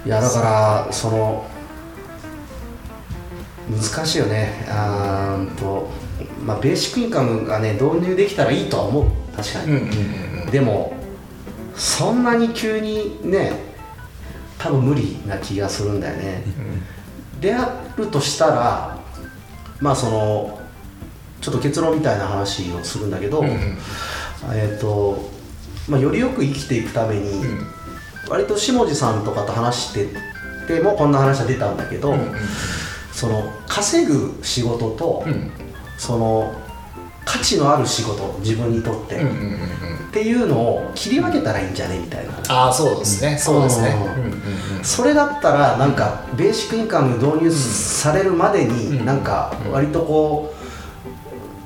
[0.08, 1.44] やだからその
[3.70, 4.66] 難しいよね。
[4.68, 5.88] あと、
[6.44, 9.04] まあ、ベーシックインカムがね導入できたらいいとは思う。
[9.34, 9.88] 確かに、うんうんうん
[10.50, 10.94] でも
[11.74, 13.52] そんなに急にね
[14.58, 16.42] 多分無理な気がするんだよね、
[17.40, 18.98] であるとしたら
[19.80, 20.60] まあその
[21.44, 25.30] ちょっと結論みたいな話をするんだけど、えっ、と、
[25.86, 27.66] まあ、よりよく生きていくために、うん。
[28.30, 30.08] 割と下地さんとかと話して
[30.66, 32.14] てもこんな話は出たんだけど、
[33.12, 35.50] その稼ぐ仕事と、うん。
[35.98, 36.54] その
[37.26, 39.20] 価値のある仕事自分にとって、
[40.14, 41.98] っていうのを切り分けたらいいんじゃね？
[41.98, 42.32] みたいな。
[42.48, 43.36] ああそうですね。
[43.36, 43.96] そうですね。
[44.16, 44.22] うん。
[44.22, 44.84] うんうんうん。
[44.84, 48.76] それだったらなんかベーシックインカム導入されるまでうん。
[48.92, 50.54] になんか割とこ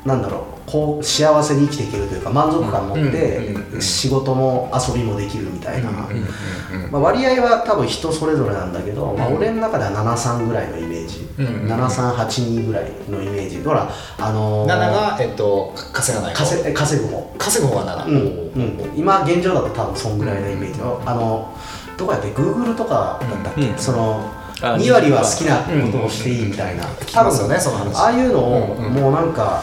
[0.06, 3.37] うなんだろうこう幸せに生きていけるというか満足感持っうんうんうんて
[3.74, 3.81] うん。
[3.81, 9.37] 仕事も遊びもできるみたいな、うんうんうんまあ、割合は多分人それぞれなんだけど、まあ、うん。
[9.37, 11.72] 俺の中では73ぐらいのイメージ、うんうんうん。
[11.72, 13.62] 7382ぐらいのイメージ。
[13.62, 16.44] ほらあのー7が、えっと、稼がない方。
[16.44, 17.35] 稼え稼ぐ方。
[17.38, 21.54] 稼ぐ方が7、うんうん、今現状だと多分そんぐらいのイメージの、あの
[21.96, 27.96] どこやって Google とかだったっけ、うんそのあ2割は好きなことをしていいみたいな、聞きますよねその話。
[27.96, 28.92] ああいうのを、うんうん。
[28.92, 29.62] もうなんか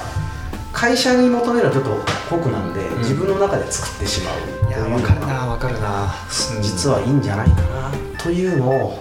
[0.76, 2.98] 会社に求めるのはちょっと酷なんで、ん。
[3.00, 6.14] 自分の中で作ってしまういや分かるなが分かるな、
[6.58, 6.62] うん。
[6.62, 9.00] 実はいいんじゃないかなというのを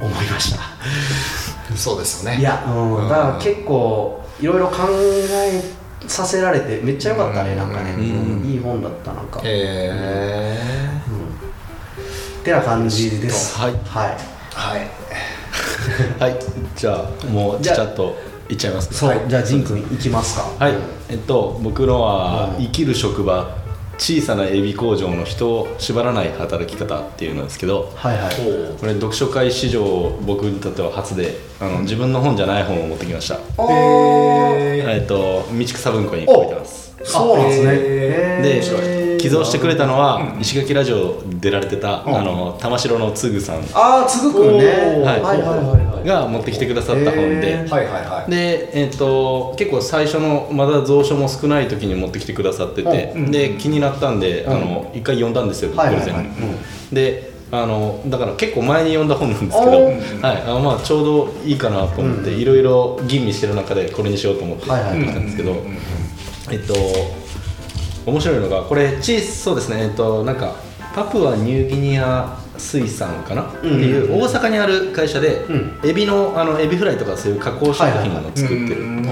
[0.00, 2.38] う思いました、んそうですよね。
[2.38, 2.96] いや、うん。
[3.02, 3.08] うん。
[3.08, 5.62] だから結構いろいろ考え
[6.08, 7.94] させられてめっちゃ良かったね、なんかね、
[8.44, 12.42] いい本だったなんか、へえうん。
[12.42, 13.58] てな感じです。
[13.58, 13.72] はい。
[13.84, 14.16] はい。
[14.54, 14.90] はい。
[16.18, 16.38] はい。
[16.74, 18.16] じゃあもうちじゃあゃっと
[18.48, 19.28] いっちゃいますかそう、はい。
[19.28, 20.64] じゃあ仁君いきますか。
[20.64, 20.74] はい、
[21.08, 23.56] えっと僕のはうん生きる職場
[23.98, 28.34] 小さなエビ工場の人を縛らない働き方っていうのですけどはいはい。
[28.78, 34.90] これ読書会史上僕にとっては初であの自分の本じゃない本を持ってきました、おー。
[34.90, 36.94] えっと道草文庫に書いてます。
[37.04, 37.68] そうなんですね。
[37.72, 43.56] へで寄贈してくれたのは、石垣ラジオ出られてた、あの玉城のつぐさん。
[43.74, 44.66] ああつぐくんね。
[44.66, 45.20] はい。
[45.20, 48.30] はいはいはいが持ってきてくださった本で、はいはいはい。
[48.30, 53.30] で、えー、と結構最初のまだ蔵書も少ない時に持ってきてくださってて、うん。
[53.32, 54.52] で気になったんで、うん。
[54.52, 59.96] あの一回読んだんですよ、プレゼンであのだから結構前に読んだ本なんですけど、おはい。
[60.46, 62.40] あまあ、ちょうどいいかなと思って、うん。
[62.40, 65.56] いろいろ吟味してる中でこれにしようと思ってはいたんですけど、
[66.52, 67.25] えっと
[68.06, 69.82] 面白いのがこれチーズそうですね。
[69.82, 70.54] えっとなんか
[70.94, 75.78] パプアニューギニア水産かな、っていう大阪にある会社で、うん。
[75.84, 79.02] エビのあのエビフライとかそういう加工食品を作ってる、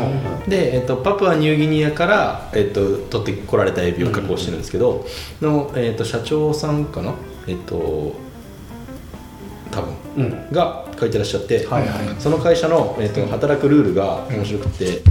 [0.49, 5.05] で、えっと、パプアニューギニアから、えっと、取ってこられたエビを加工してるんですけど、
[5.43, 7.13] の、えっと、社長さんかな？
[7.47, 8.15] えっと
[9.71, 9.95] 多分。
[10.17, 10.51] うん。
[10.51, 11.91] が書いてらっしゃって、はいはい。
[12.19, 15.03] その会社の、えっと、働くルールが面白くて、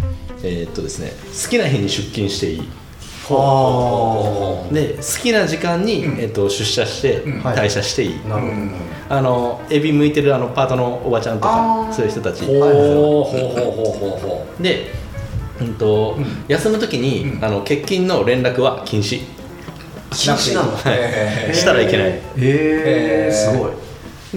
[0.44, 1.12] えっとですね
[1.44, 2.60] 好きな日に出勤していい。
[2.60, 2.66] は
[3.30, 7.58] で好きな時間に、えっと、出社して、はい。
[7.58, 8.54] 退社していい、あなるほど。
[9.10, 11.94] あのエビ向いてるあのパートのおばちゃんとあかー。
[11.94, 12.46] そういう人たち。
[12.46, 12.60] ほう。
[12.60, 14.92] ほうほうほうほうほで、
[15.62, 15.74] うん。
[15.76, 19.22] と休む時に、あの欠勤の連絡は禁止。
[20.12, 22.08] 禁止なんしたらいけない。
[22.10, 23.72] へえすごい。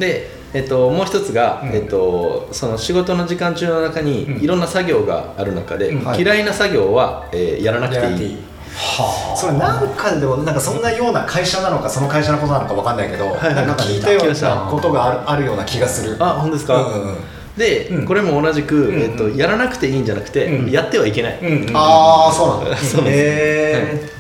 [0.01, 1.71] で、えっと、もう一つが、うん。
[1.71, 4.45] えっと、その仕事の時間中の中に、うん。
[4.45, 6.05] いろんな作業がある中で、うん。
[6.05, 6.23] はい。
[6.23, 8.37] 嫌いな作業は、えーやらなくていい
[8.77, 16.17] はそれなんかでもなんかそんなような会社なのかその会社のことなのかわかんないけど、はいなんか聞いたようなことがあるあるような気がする。
[16.21, 17.17] あ本当ですか、うんうんうん。
[17.57, 18.07] で、うん。
[18.07, 20.71] これも同じく、んえっと、やらなくていいんじゃなくて、うん。
[20.71, 22.77] やってはいけない、うんうんああそうなんだ。
[22.79, 23.17] そうです。
[23.17, 24.11] へ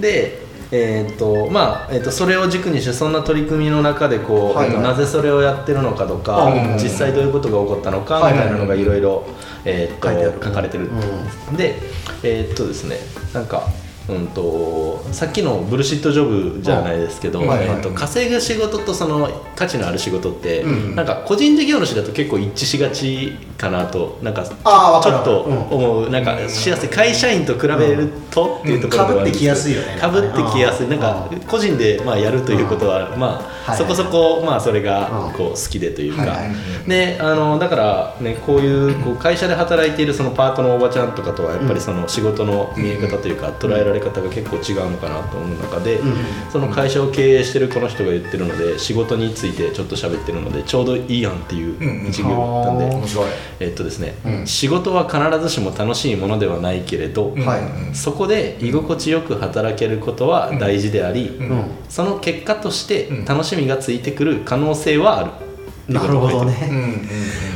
[0.00, 0.42] で
[0.74, 4.76] えーっとまあえーっとそれを軸にしてそんな取り組みの中でこう、はいはい。
[4.76, 9.24] えっとなぜそれをやってるのかとか、うん実際どういうことが起こったのかみたいなのがいろいろ
[9.64, 10.40] えーっと書いてある。
[10.42, 10.90] 書かれてる、
[11.52, 11.76] うで
[12.22, 12.96] えーっとですね
[13.32, 13.68] なんか
[14.08, 20.96] うんとさっきのブルシットジョブじゃないですけど、はいはいえーっと稼ぐ仕事とその価値のある仕事って、うん。
[20.96, 25.52] なんか個人事業主だと結構一致しがちかなとなんかちょっとう。
[25.52, 25.58] ん。
[25.70, 30.00] 思う、なんかしやすい会社員と比べるとっていうところではあるんですけど被ってきやすいよね。
[30.00, 30.88] かぶってきやすい。
[30.88, 35.32] なんかう個人でまあやるということはまはいあそこそこまあそれがうん。
[35.34, 36.36] こう好きでというか。
[36.86, 46.14] であのだからねこういうこう会社で働いているそのパートのおばちゃんとかとはやっぱりその仕事の見え方というか捉えられ方が結構違うのかなと思う中でうん
[46.50, 53.02] その会社を経営してるこの人が言ってるので仕事についてちょっと喋ってるのでちょうどいいやんっていう一行だったんでうん
[53.60, 54.46] えっとですねうん。
[54.46, 57.58] 仕事は必ずしも楽しいものではないけれどは
[57.92, 57.96] い。
[57.96, 61.48] そこで居心地よく働けることは大事であり、うん。
[61.50, 61.64] うん。
[61.88, 63.24] その結果としてうん。
[63.24, 65.30] 楽しみがついてくる可能性はある、
[65.88, 66.68] なるほどね。
[66.70, 67.08] うんうん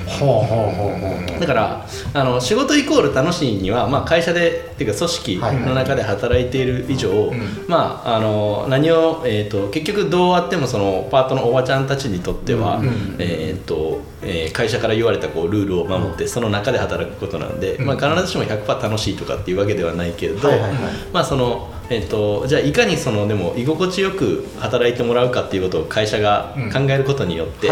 [0.07, 7.33] ほうほうほうほうだからあの仕事イコール楽しいには、まあ、会社でっていうか組織の中で働いている以上、ん
[7.67, 20.81] まあ、あの何を、えー、と結局どうあってもそのパートのおばちゃんたちにとっては、うんえーとえー会社から言われたこうルールを守って、その中で働くことなんで、うんまあ、必ずしも100%楽しいとかっていうわけではないけれど、はいはいはい。
[21.13, 27.71] まあそのえっと、じゃあいかにそのでも居心地よく働いてもらうかっていうことを会社が考えることによって、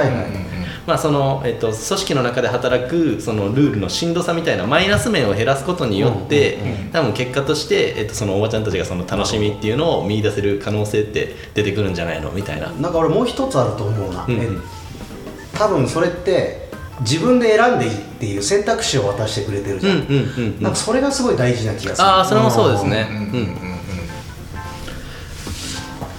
[0.87, 6.59] まあそのえっと、組織の中で働くそのルールのしんどさみたいなマイナス面を減らすことによって、
[6.93, 12.31] 多分結果として、えっと、そのおばちゃんたちがその楽しみっていうのを見出せる可能性って出てくるんじゃないの？
[12.31, 12.71] みたいな。
[12.71, 14.35] なんか俺もう一つあると思うな、うん。
[14.35, 14.49] え
[15.59, 16.69] 多分それって
[17.01, 20.63] 自分で選んでいいっていう選択肢を渡してくれてるじゃん,、うんうんうんうん。
[20.63, 22.07] なんかそれがすごい大事な気がする。
[22.07, 23.09] ああそれもそうですね。
[23.11, 23.64] うん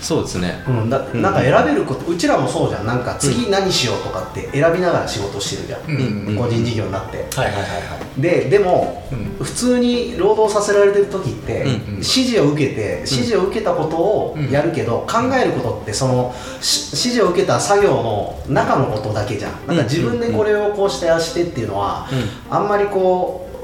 [0.05, 0.63] そうですね。
[0.67, 2.85] うん、だなんか選べること、うちらもそうじゃん。
[2.85, 6.27] なんか次何しようとかって選びながら仕事してるじゃん、うん。
[6.27, 6.35] うん。
[6.35, 8.21] 個人事業になって、はいはいはいはい。
[8.21, 9.43] ででも、うん。
[9.43, 11.77] 普通に労働させられてる時って、うんうん。
[11.93, 19.65] 指示を受けて指示を受けたことをやるけど、考えることってそのし指示を受けた作業の中のことだけじゃん。
[19.65, 22.07] なんか自分でこれをこうしてああしてっていうのは、
[22.51, 23.55] あんまりこう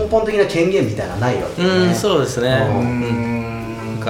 [0.00, 2.68] 根本的な権限みたいなのないわけよね、うんそうですね。
[2.70, 3.42] ううん。
[3.42, 3.47] だ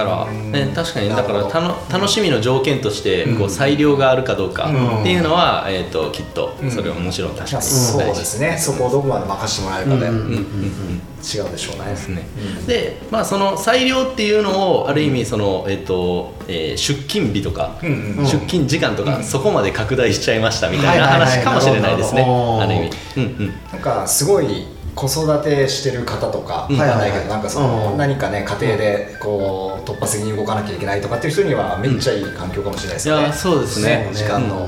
[0.03, 5.01] から、ね、確かにだからたの楽しみの条件としてこう裁量があるかどうかうん。
[5.01, 7.53] っていうのは、えー、ときっとそれはもちろん確かに。
[7.53, 8.57] まあそうですね。
[8.57, 10.07] そこをどこまで任せてもらえるかで。
[10.07, 11.91] うんうんうん違うでしょうね。
[11.91, 12.25] ですね。
[12.59, 19.23] うんで、まあ、その裁量っていうのをある意味その、えっとえー出勤日とか、うんうん出勤時間とか、うん。
[19.23, 22.91] そこまで拡大しちゃいましたみたいな話かもしれないですね、ある意味。
[23.17, 23.53] うんうん。
[23.73, 24.65] なんかすごい
[24.99, 27.23] 子育てしてる方とかはいはいはい。
[27.23, 27.97] どなんかそのうん。
[27.97, 33.21] 何かね家庭でこう突発的に動かなきゃいけないとかっていう人にはめっちゃいい環境かもしれないですよね。
[33.23, 34.09] いやそうですね。
[34.13, 34.67] 時間の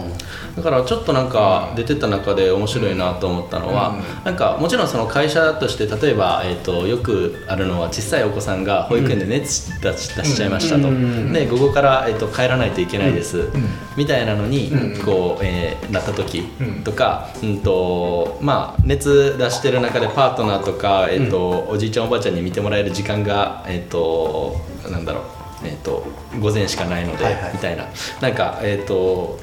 [0.55, 4.25] だからちょっとなんか出てた中で面白いなと思ったのは、うん。
[4.25, 11.33] なんかもちろんその会社として例えば、えー、とよくあるのは小さいお子さんが保育園で熱出し出しちゃいましたと、うん。
[11.33, 13.49] で午後から、えー、と帰らないといけないです、
[13.95, 15.03] みたいなのに、うん。
[15.03, 16.83] こう、えーなった時うん。
[16.83, 24.55] とか、うんとまあ、熱出してる中でパートナーとか、えーとおじいちゃんおばあちゃんに見てもらえる時間が、えー、と
[24.89, 25.23] なんだろう、
[25.63, 26.05] えー、と
[26.39, 27.53] 午前しかないので、はいはい。
[27.53, 27.85] みたいな。
[28.21, 29.39] なんかえっ、と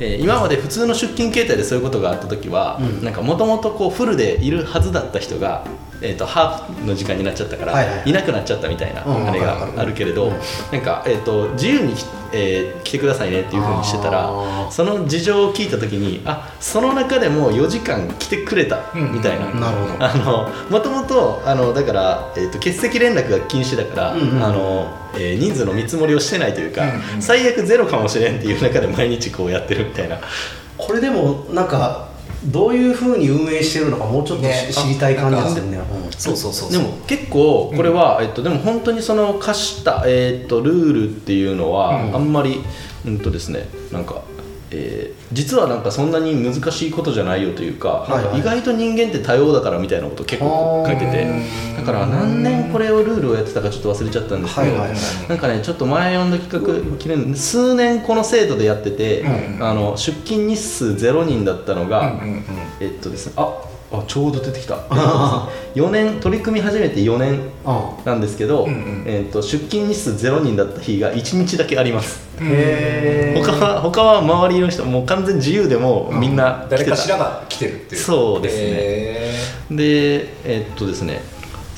[0.00, 3.04] えー今まで普通の出勤形態でそういうことがあった時はうん。
[3.04, 5.64] なんかもともとこうフルでいるはずだった人が、
[6.00, 8.12] えー、とハーフの時間になっちゃったから、はいいはい。
[8.12, 10.32] なくなっちゃったみたいなうんあれがあるけれど、うん。
[10.72, 14.70] なんか、えー、と自由にき、えー来てくださいねっていうふうにしてたあらー。
[14.70, 19.12] その事情を聞いた時にあその中でも4時間来てくれたうん。
[19.12, 19.46] みたいな。
[19.46, 20.04] なるほど。
[20.04, 24.44] あのもともとあのだから、えー、と欠席連絡が禁止だから、うんうん。
[24.44, 27.22] あのえー人数の見積もりをしてないというか、うんうん。
[27.22, 30.18] 最悪ゼロかもしれんっていう中で毎日こうやってるみたいな。
[30.76, 32.07] これでもなんか
[32.46, 36.12] どういうふうに運営してるのかもうちょっとし、ね知りたい感じですよね、うん。
[36.12, 42.14] そうそうそうでも結構これは、えっと、でも本当にその課した、えっと、ルールっていうのはうん。
[42.14, 42.62] あんまり、
[43.06, 44.22] うんとですねなんか、
[44.70, 51.26] えー実はなんかそんなに難しいことじゃないよというか,、意外と人間って多様だからみたいなこと結構書いててう
[51.74, 54.76] んだから何年これをルールをやってたかちょっと忘れちゃったんですけど、
[55.28, 62.18] なんかねちょっと前読んだ企画記念数年この制度でやってて、うんあの出勤日数0人だったのが、
[62.80, 63.52] えっとですねあ
[63.90, 64.76] あちょうど出てきた。
[65.74, 67.40] 4年取り組み始めて4年うん
[68.04, 69.04] なんですけど、うんうん。
[69.06, 72.20] えー、と出勤日数0人だった日が1日だけあります。
[72.40, 73.44] へー。
[73.44, 78.00] 他は他は周りの人もう完全自由でもみんな来てた、誰かしらが来てるっていう。
[78.00, 78.62] そうですね。
[78.62, 79.34] へ
[79.70, 81.22] でえーっとですね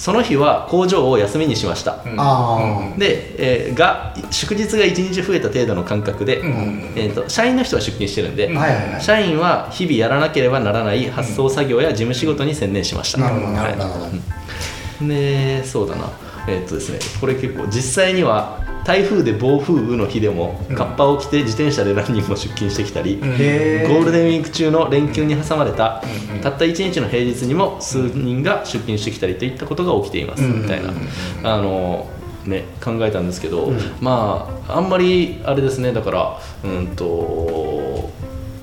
[0.00, 2.16] その日は工場を休みにしました、ーうん。
[2.18, 2.98] あー。
[2.98, 6.48] で、えーが祝日が1日増えた程度の感覚で、うん。
[6.48, 8.56] うんえー、と社員の人は出勤してるんで、うん。
[8.56, 9.02] はいはいはい。
[9.02, 13.84] 社員は日々やらなければならない発送作業や事務仕事に専念しました、なるほどなるほど。
[13.84, 14.06] なるほ
[15.02, 16.10] どでそうだな。
[16.48, 20.76] えーっとですねこれ結構実際には台風で暴風雨の日でもうん。
[20.76, 23.36] カッパを着て自転車で何人も出勤してきたり、うん。
[23.38, 26.02] へゴールデンウィーク中の連休に挟まれた、
[26.42, 30.62] たった1日の平日にも数人が出勤してきたりといったことが起きています、うん。
[30.62, 31.46] みたいな、うん。
[31.46, 32.06] あの
[32.46, 33.78] ね、考えたんですけど、うん。
[34.00, 37.04] まああんまりあれですねだからうんと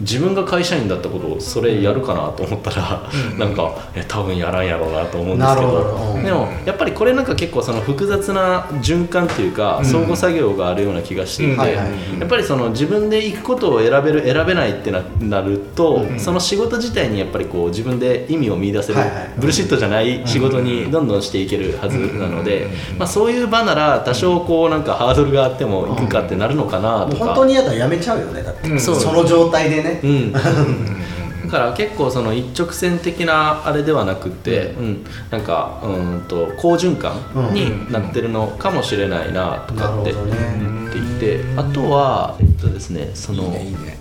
[0.02, 3.40] 自分が会社員だったことをそれやるかなと思ったら、うん。
[3.40, 5.72] なんかえ多分やらんやろうなと思うんですけど。
[5.72, 6.14] ど。
[6.16, 6.24] うん。
[6.24, 9.86] でもやっぱりこれなんか結構その複雑な循環というか、うん。
[9.86, 11.86] 相互作業があるような気がしていて、や
[12.26, 16.20] っぱりその自分で行くことを選べる選べないってななると、うん。
[16.20, 19.34] その仕事自体にやっぱりこう自分で意味を見出せる、はいはい。
[19.38, 22.98] ブルシットじゃない仕事にどんどんしていけるはずなので、うん。
[23.00, 28.80] まあ、そういう場なら多少こうなんかハードルがあっても行くかってなるのかなとか、本当にやったらやめちゃうよねだって、うん。
[28.80, 35.06] その状態でね、うん、 だうんから結構その一直線的なあれではなくて、うん。
[35.32, 37.14] なんかうんと好循環
[37.54, 43.98] になってるのかもしれないなとかって思っていて、あとはえっとですねそのいいねいいね。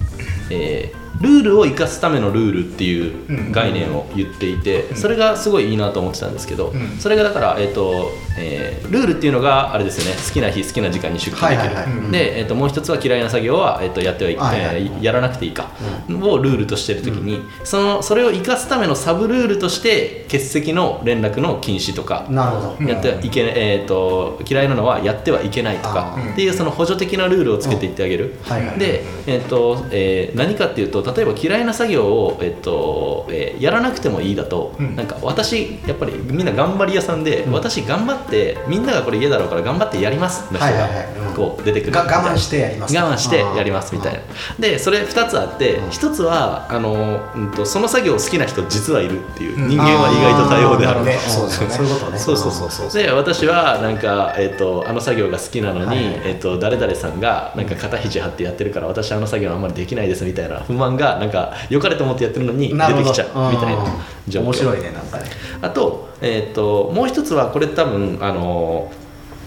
[0.50, 6.98] えールールを生かすためのルールっていう概念を言っていて、それがすごいいいなと思ってたんですけど、うん。
[6.98, 10.16] それがだから、えーとえールールっていうのがあれですよね。
[10.22, 15.70] 好きな日好きな時間に出勤できる、で、えー、ともう一つは嫌いな作業は、えー、とやってはい、えーやらなくていいか、
[16.08, 28.34] をルールとしてる時に、そのそれを生かすためのサブルールとして欠席の連絡の禁止とか、なるほど、やってはいけない、えー、と嫌いなのはやってはいけないとかっていうその補助的なルールをつけていってあげる、
[28.78, 34.96] で、えーとえー何かっていうと例えば嫌いな作業を、えっとえーやらなくてもいいだと、うん。
[34.96, 37.52] なんか私やっぱりみんな頑張り屋さんで、うん。
[37.52, 42.96] 私頑張ってみんながこれ嫌だろうから頑張ってやりますの人が出てくる我慢してやります。
[42.96, 44.20] 我慢してやりますみたいな。
[44.58, 45.88] でそれ2つあってうん。
[45.88, 49.68] 1つはあの、うん、とその作業好きな人実はいるっていううん。
[49.68, 51.74] 人間は意外と多様であるそうですよね。
[51.74, 51.86] そう。
[51.86, 52.18] いうことね。
[52.18, 52.90] そうそうそうそう。
[52.90, 63.90] そうで私はなんか、えっとあの作業が好きなのに、はいはいえっと誰々さんがなんか肩肘張ってやってるから私あの作業あんまりできないですみたいな不満がなんか良かれと思ってやってるのに出てきちゃうみたいなうん
[64.28, 64.44] 状況。
[64.44, 65.24] 面白いねなんかね。
[65.62, 68.90] あと,、えっともう一つはこれ多分あの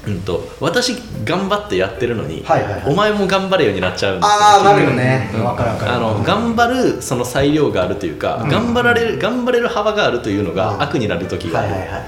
[0.07, 2.83] うんと私頑張ってやってるのに、はいはいはい。
[2.88, 4.29] お前も頑張れようになっちゃうんですよ。
[4.31, 5.29] ああなるよね。
[5.35, 5.43] うん。
[5.43, 5.91] わかるわかる。
[5.91, 8.49] あの頑張るその裁量があるというか、うん。
[8.49, 10.55] 頑張られる頑張れる幅があるというのうん。
[10.55, 12.03] が悪になる時がある、はいはいはい。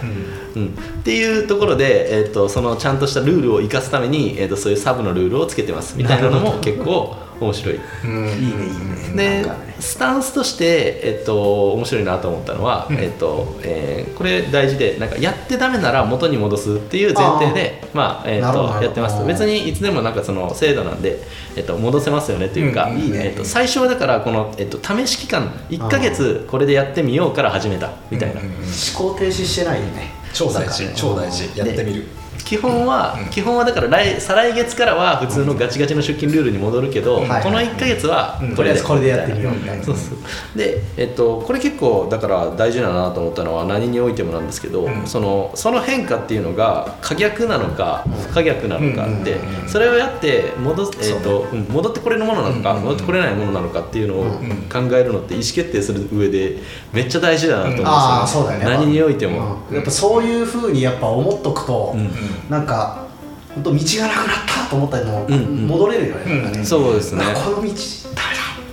[0.56, 0.70] うん、っ
[1.04, 7.80] ていうところで、えー、とそのちゃんとしたルールを生かすために、えー、とそういうサブのルールをつけてますみたいなのも結構面白い。
[8.06, 8.12] うん。
[8.12, 9.42] いいねいいね。
[9.42, 9.76] でね。
[9.80, 12.98] スタンスとして、えっと、面白いなと思ったのは、うん。
[12.98, 18.80] えっとえーこれ大事でなんかやってダメなら元に戻すっていう前提でまあえっなるほどなるほど。
[18.80, 19.22] とやってます。
[19.22, 21.20] うん別にいつでもなんかその制度なんで、
[21.56, 22.98] えっと、戻せますよねというか、うん。
[23.00, 23.28] いいね。
[23.28, 28.42] えっと、最初はだからこの、えっと、試し期間1ヶ月これでやってみようから始めたみたいな。
[28.42, 28.60] うんうんうん。
[28.60, 30.12] 思考停止してないよね。
[30.34, 30.88] 超大事。
[30.96, 31.50] 超大事。
[31.58, 32.06] やってみる
[32.52, 37.44] 基本は、基本はだから来再来月からは普通のガチガチの出勤ルールに戻るけど、はいはい。
[37.44, 39.84] この1か月はとりあえずこれでやってみようみたいな。
[39.86, 40.58] そうそう。
[40.58, 45.04] で、えっと、これ結構だから大事だなと思ったのは何においてもなんですけど、うん。
[45.06, 49.70] そのその変化っていうのが可逆なのか不可逆なのかって、うんうんうんうん。
[49.70, 52.90] それをやって戻,、えっと戻ってこれるものなのか、うんうんうん。
[52.90, 54.90] 戻ってこれないものなのかっていうのをうんうん。
[54.90, 56.58] 考えるのって意思決定する上で
[56.92, 57.92] めっちゃ大事だなと思うんですよ、ね。
[57.94, 58.66] ああそうだよね。
[58.66, 59.60] 何においても。
[59.70, 59.76] うん。
[59.78, 62.12] やっぱそういうふうにやっぱ思っとくと、うん
[62.50, 63.06] なんか
[63.54, 65.68] 本当道がなくなったと思ったりもうんうん。
[65.68, 66.52] 戻れるよね,、うん。
[66.52, 66.66] ね。
[66.66, 67.24] そうですね。
[67.24, 67.72] あこの道ダメ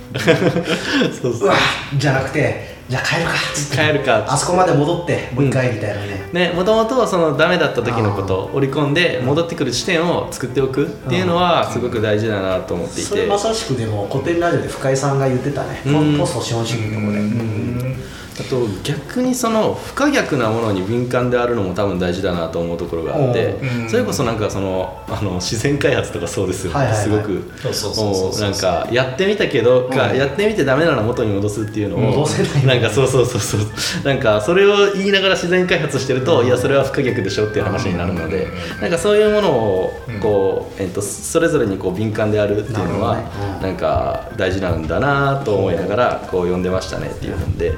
[1.21, 1.55] そうそうだう。
[1.55, 1.55] わ
[1.97, 3.77] じゃなくてじゃあ帰るかっつって。
[3.77, 13.01] 帰るかあそこまで戻ってもう一回みたいなね、ね、もともとそのダメだった時のことを織り込んで戻ってくる地点を作っておくっていうのはすごく大事だなと思っていて。
[13.09, 16.17] それまさしくでも古典ラジオで深井さんが言ってたね、うん。
[16.17, 17.95] ポスト資本主義のところで、
[18.39, 27.03] あと逆にその不可逆なものに敏感であるのも多分大事だなと思うところがあってうんそれこそなんかそのあの自然開発とかそうですよね、はいはいはい。
[27.03, 28.39] すごく。
[28.41, 30.17] なんかやってみたけど、かうん。
[30.17, 33.61] やってみてダメなら元に戻すっていうのを戻せないなんかそうそうそうそう。
[34.03, 38.47] なんかそれを言いながら自然開発してると、いやそれは不可逆でしょっていう話になるので、
[38.81, 43.21] なんかそういうものをこう、えっとそれぞれにこう敏感であるっていうのは
[43.61, 47.73] なんか大事なんだなと思いながらこう読んでましたねっていう本で。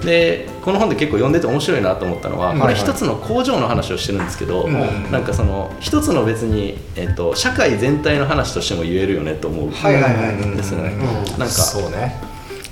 [0.00, 5.10] でこの本で結構読んでて面白いなと思ったのはこれ一つの工場の話をしてるんですけど、うん。
[5.10, 9.70] なんかその一つの別に、えっと社会全体の話としても言えるよねと思う。
[9.70, 10.34] はいはいはい。
[10.40, 10.90] うんですよね。
[10.90, 11.02] うん。
[11.02, 12.20] なんかそうね。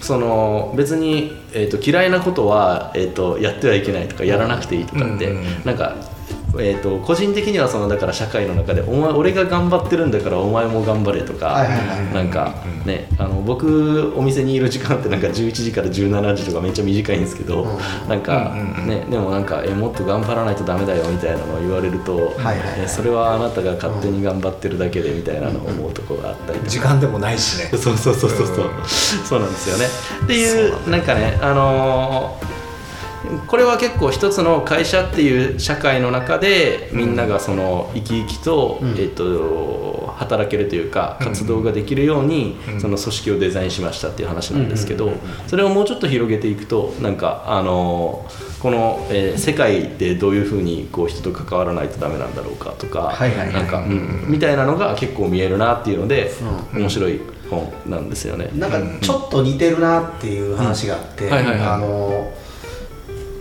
[0.00, 5.96] その別に、えー、と嫌いなことは、えー、とやってはいけないとかやらなくていいとかって、なんか、
[6.58, 11.64] えー、と個人的にはそのだから社会の中でお前俺が頑張ってるんだからお前も頑張れとか、
[12.12, 18.60] なんかねあの僕お店にいる時間ってなんか11時から17時とかめっちゃ短いんですけど、うんなんか、うん。
[18.60, 26.58] うんうんねでもなんかえもっと頑張らないとダメだよみたいなのを言われると、はいそれはあなたが勝手に頑張ってるだけでみたいなのを思うところがあったり。
[26.58, 27.68] とか時間でもないしね。
[27.76, 28.70] そうそうそうそうそう、
[29.24, 29.86] そうなんですよね。
[30.24, 32.57] っていうなんかねあのー
[33.46, 38.96] これは結構一つの会社っていう社会の中でみんながその生き生きと,、うん。
[38.98, 42.80] えっと働けるというか活動ができるようにうん。
[42.80, 45.12] その組織をデザインしましたっていう話なんですけど
[45.46, 53.52] それをもうちょっと広げていくとなんかあのーこの、えー世界でどういうふうにこう人と関わらないとダメなんだろうかとかはいはいはい。
[53.52, 56.32] なんか、うんみたいなのが結構見えるなっていうので
[56.74, 56.76] う。
[56.76, 56.80] ん。
[56.80, 58.50] 面白い本なんですよね。
[58.54, 62.30] なんかちょっと似てるなっていう話があって、あの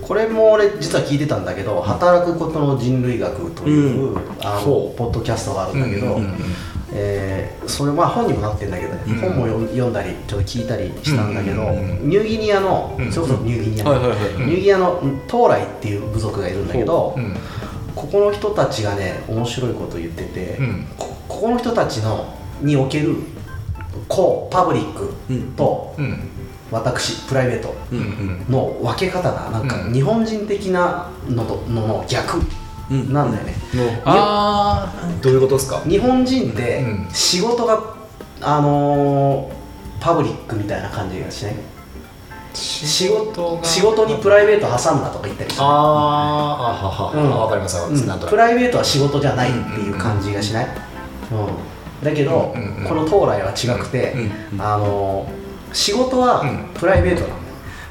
[0.08, 4.98] これも俺実は聞いてたんだけど「働くことの人類学」という、あのほう。
[4.98, 6.34] ポッドキャストがあるんだけど、うんうんうん
[6.94, 13.12] えーそれまあ本にもなってるんだけどね、うん本も読んだりちょっと聞いたりしたんだけど、うんうんうんニューギニアの、うん。
[13.12, 17.20] それこそニューギニアニューギニアのトーライっていう部族がいるんだけど、う。
[17.20, 17.36] ん。
[17.94, 20.60] ここの人たちがね面白いこと言ってて、
[20.98, 23.16] ここの人たちのにおける
[24.08, 25.14] 公パブリック
[25.58, 26.20] とうん
[26.72, 28.46] 私プライベートうんうん。
[28.50, 32.42] の分け方がなんかうん日本人的なのとのの逆
[32.90, 33.14] うん。
[33.14, 33.54] なんだよね、
[34.06, 35.82] あどういうことですか？
[35.82, 37.08] 日本人ってうん。
[37.14, 37.96] 仕事が
[38.42, 39.58] あのー
[40.00, 41.56] パブリックみたいな感じがしない？
[42.54, 45.64] 仕事仕事にプライベート挟むなとか言ったりする。
[45.64, 47.32] あーあはは、うん。
[47.32, 50.74] わかりますわかります、プライベートは仕事じゃないっていう感じがしない、うん
[52.06, 53.90] だけど、うんうんうんこの東来は違く。
[53.90, 54.14] て、
[54.52, 55.28] うんあの
[55.78, 56.66] 仕事はうん。
[56.74, 57.34] プライベートなの、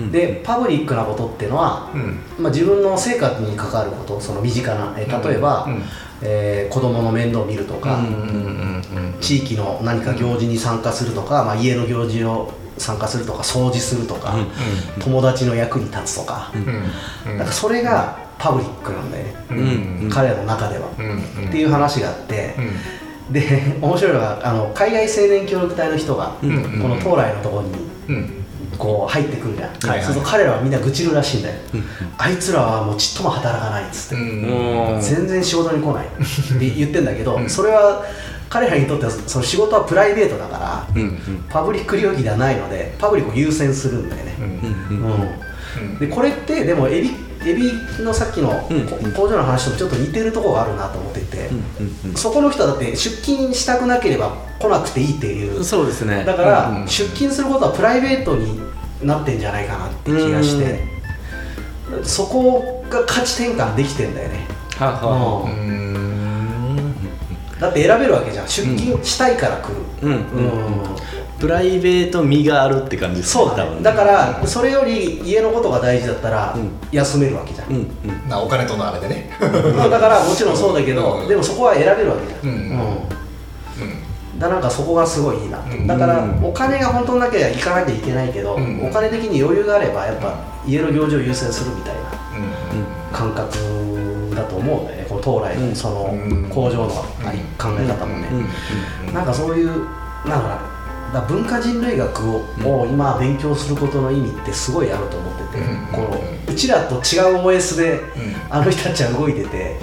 [0.00, 0.10] うん。
[0.12, 2.18] でパブリックなことっていうのは、うん。
[2.42, 5.82] まあ、自分の生活に関わることその身近な、えー例えば、うん。
[6.22, 8.00] えー子供の面倒を見るとか、
[9.20, 14.46] 地域の何か行事に参加するとか、まあ、家の行事を参加するとか掃除するとか、うん
[15.00, 16.50] 友達の役に立つとか、
[17.24, 22.70] だからそれがパブリックなんだよね、うん彼らの中では、っていう話があって、うん
[23.30, 27.72] で面白いのがあの海外青年協力隊の人が、この東来のところに
[28.08, 28.46] うん。
[28.78, 30.02] こう入ってくるじゃん、はいはい。
[30.02, 31.84] そうすると彼らはみんな愚痴るらしいんだよ、うん。
[32.18, 35.00] あいつらはもうちっとも働かないっつって、うん。
[35.00, 36.06] 全然仕事に来ない。
[36.06, 36.08] っ
[36.58, 37.48] て言ってんだけど、うん。
[37.48, 38.04] それは
[38.50, 41.44] 彼らにとってはその仕事はプライベートだから、うんうん。
[41.48, 44.98] パブリック領域ではないのでパブリックを優先するんだよね、うん。
[45.80, 45.98] うん。
[45.98, 47.10] でこれってでもエビ
[47.46, 47.72] エビ
[48.02, 48.68] のさっきの
[49.16, 51.48] 工場の話ともちょっと似てるところがあるなと思っていて、
[52.16, 55.62] そこの人はだって出勤したくなければ来なくていいっていう。
[55.62, 56.24] そうですね。
[56.24, 58.60] だから、うん出勤することはプライベートに
[59.02, 60.84] なってんじゃないかなって気がして、
[62.02, 65.50] そこが価値転換できてんだよね、はあはあ。
[65.50, 65.58] うん。
[65.58, 66.94] うん。
[67.60, 68.48] だって選べるわけじゃん。
[68.48, 70.12] 出勤したいから来る、うん。
[70.12, 70.96] うん
[71.38, 73.82] プライベート味があるって感じですそうだ多分ね。
[73.82, 76.70] だからそれより家のことが大事だったらうん。
[76.90, 78.28] 休めるわけじゃん、うんうん。
[78.28, 79.30] なお金とのあれでね。
[79.76, 81.28] まあだからもちろんそうだけど、うん。
[81.28, 82.48] でもそこは選べるわけじゃん、うん。
[82.48, 82.58] うん。
[82.60, 84.38] うん。
[84.38, 88.86] だなんかそこがすごいいいなだからお金が本当なきゃ行かなきゃいけないけど、うん。
[88.86, 90.34] お金的に余裕があればやっぱ
[90.66, 92.04] 家の行事を優先するみたいなう
[93.12, 93.14] ん。
[93.14, 95.06] 感覚だと思うんだよね。
[95.06, 95.68] この東来うん。
[95.70, 96.48] のそのうん。
[96.48, 98.28] 工場のあり考え方もね、
[99.06, 99.14] うん。
[99.14, 99.68] なんかそういう
[100.26, 100.75] なんか
[101.16, 105.86] だ文化人類学を,、を今勉強することの意味ってすごいあると思ってて、うん。
[105.86, 107.00] このうちらと違う
[107.38, 108.02] OS で、うん。
[108.50, 109.80] あの人たちは動いてて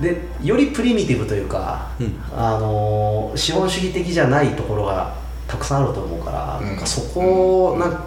[0.00, 2.18] でよりプリミティブというか、うん。
[2.34, 5.14] あのー資本主義的じゃないところが
[5.48, 6.66] たくさんあると思うから、うん。
[6.66, 8.04] なんかそこをなん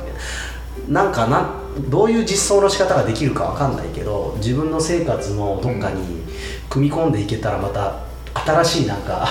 [0.87, 6.23] なんかなんどういう実装の仕方ができるかわかんないけど自分の生活のどっかに
[6.69, 7.99] 組み込んでいけたらまた
[8.33, 9.27] 新しいなんか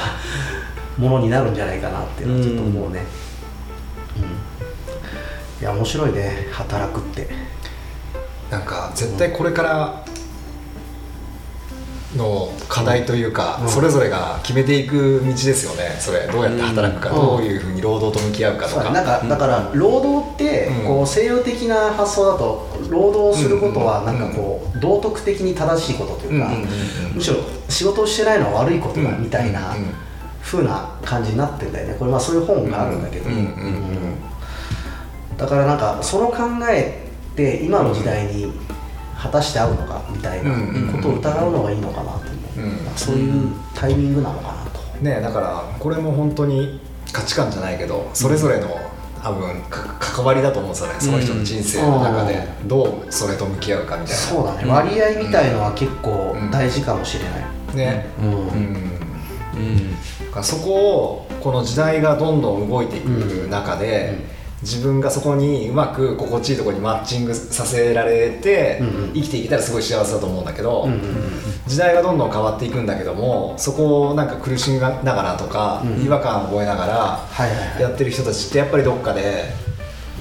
[0.98, 3.04] ものになるんじゃないかなっていうのはちょっと思うね、
[4.16, 5.62] うん。
[5.62, 6.48] いや面白いね。
[6.52, 7.28] 働くって。
[8.50, 10.04] なんか絶対これから
[12.16, 13.68] の課題というか、うん。
[13.68, 15.96] それぞれが決めていく道ですよね。
[15.98, 17.16] それどうやって働くか、うん。
[17.16, 18.90] どういうふうに労働と向き合うかとか。
[18.90, 20.86] なんかだから労働ってうん。
[20.86, 24.06] こう西洋的な発想だと労働することはうん。
[24.06, 26.52] なんかこう道徳的に正しいことというかうん。
[26.54, 26.62] うん。
[26.62, 26.68] うん。
[27.10, 27.14] うん。
[27.16, 27.36] むしろ
[27.68, 29.22] 仕事をしてないのは悪いことだうん。
[29.22, 29.82] みたいなうん。
[29.82, 29.94] うん
[30.46, 31.96] 風な感じになってんだよね。
[31.98, 33.28] これまあそういう本があるんだけど。
[33.28, 33.46] うんうんうん。
[33.46, 35.36] うん。
[35.36, 36.36] だからなんかその考
[36.70, 38.52] えって今の時代に
[39.18, 40.52] 果たして合うのかみたいな
[40.92, 42.60] ことを疑うのがいいのかなと思う。
[42.60, 44.80] うんそういうタイミングなのかなと。
[45.02, 46.80] ねだからこれも本当に
[47.12, 48.68] 価値観じゃないけどそれぞれの
[49.22, 50.94] 多分か関わりだと思うんですよね。
[51.00, 52.46] その人の人生の中で。
[52.66, 54.22] どうそれと向き合うかみたいな。
[54.22, 54.70] そうだね。
[54.70, 57.76] 割合みたいのは結構大事かもしれない。
[57.76, 58.06] ね。
[58.22, 58.28] うん。
[58.28, 58.36] うん。
[58.36, 59.92] うん。
[59.92, 59.96] だ
[60.36, 63.08] からそこをこの時代がどんどん動いていく
[63.48, 68.82] 中で、自分がそこにうまく心地いいところにマッチングさせられて、
[69.14, 70.88] 生きていけたらすごい幸せだと思うんだけど、
[71.66, 77.26] 時代がどんどん変わっていくんだけどもそこをなんか苦しみながらとか、うん違和感を覚えながら
[77.80, 79.44] やってる人たちってやっぱりどっかで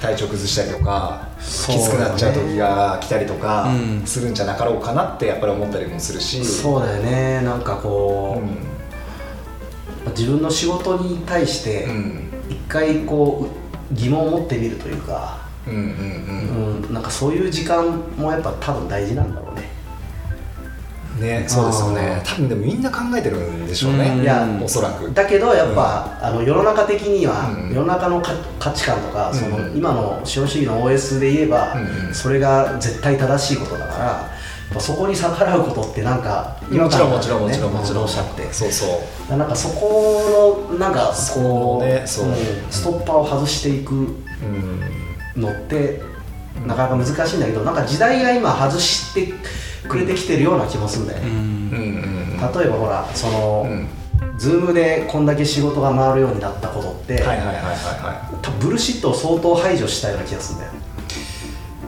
[0.01, 4.05] 体調崩したりとか、そうきつくなっちゃう時が来たりとかうん。
[4.05, 6.43] するんじゃなかろうかなってやっぱり思ったりもするし。
[6.45, 7.41] そうだよね。
[7.41, 8.74] なんかこう、うん
[10.11, 12.21] 自分の仕事に対してうん。
[12.49, 13.47] 一回こ
[13.91, 16.83] う疑問を持ってみるというか、うんうんうん。
[16.85, 19.75] うん、なんかそういう時間もやっぱ多分大事なんだろうね。
[21.19, 22.21] ね、そうですよね。
[22.25, 24.21] 多分でもみんな考えてるんでしょうね、うん。
[24.21, 25.13] いやおそらく。
[25.13, 27.73] だけどやっぱ、あの世の中的には、うん。
[27.73, 32.13] 世の中のか価値観とか、そのうん今の資本主義の OS で言えば、うん。
[32.13, 34.34] それが絶対正しいことだから
[34.79, 38.03] そこに逆らうことってなんかもちろんもちろん違和感があるよねもちろん。
[38.03, 38.53] もちろんって。
[38.53, 38.85] そうそ
[39.29, 39.37] う。
[39.37, 42.27] なんかそこのなんかこうねそう。
[42.27, 42.35] うん
[42.69, 43.97] ストッパーを外していくう
[45.37, 46.01] んのって
[46.65, 49.33] なかなか難しいんだけどなんか時代が今外して
[49.87, 51.35] くれてきてるような気もするんだよね、うん。
[51.35, 53.87] うんうん例えばほらその、うん。
[54.37, 60.94] ズームでこんだけ仕事が回るようになったことって、はいはいはいはいブルシットを相当排除したような気がするんだよ、い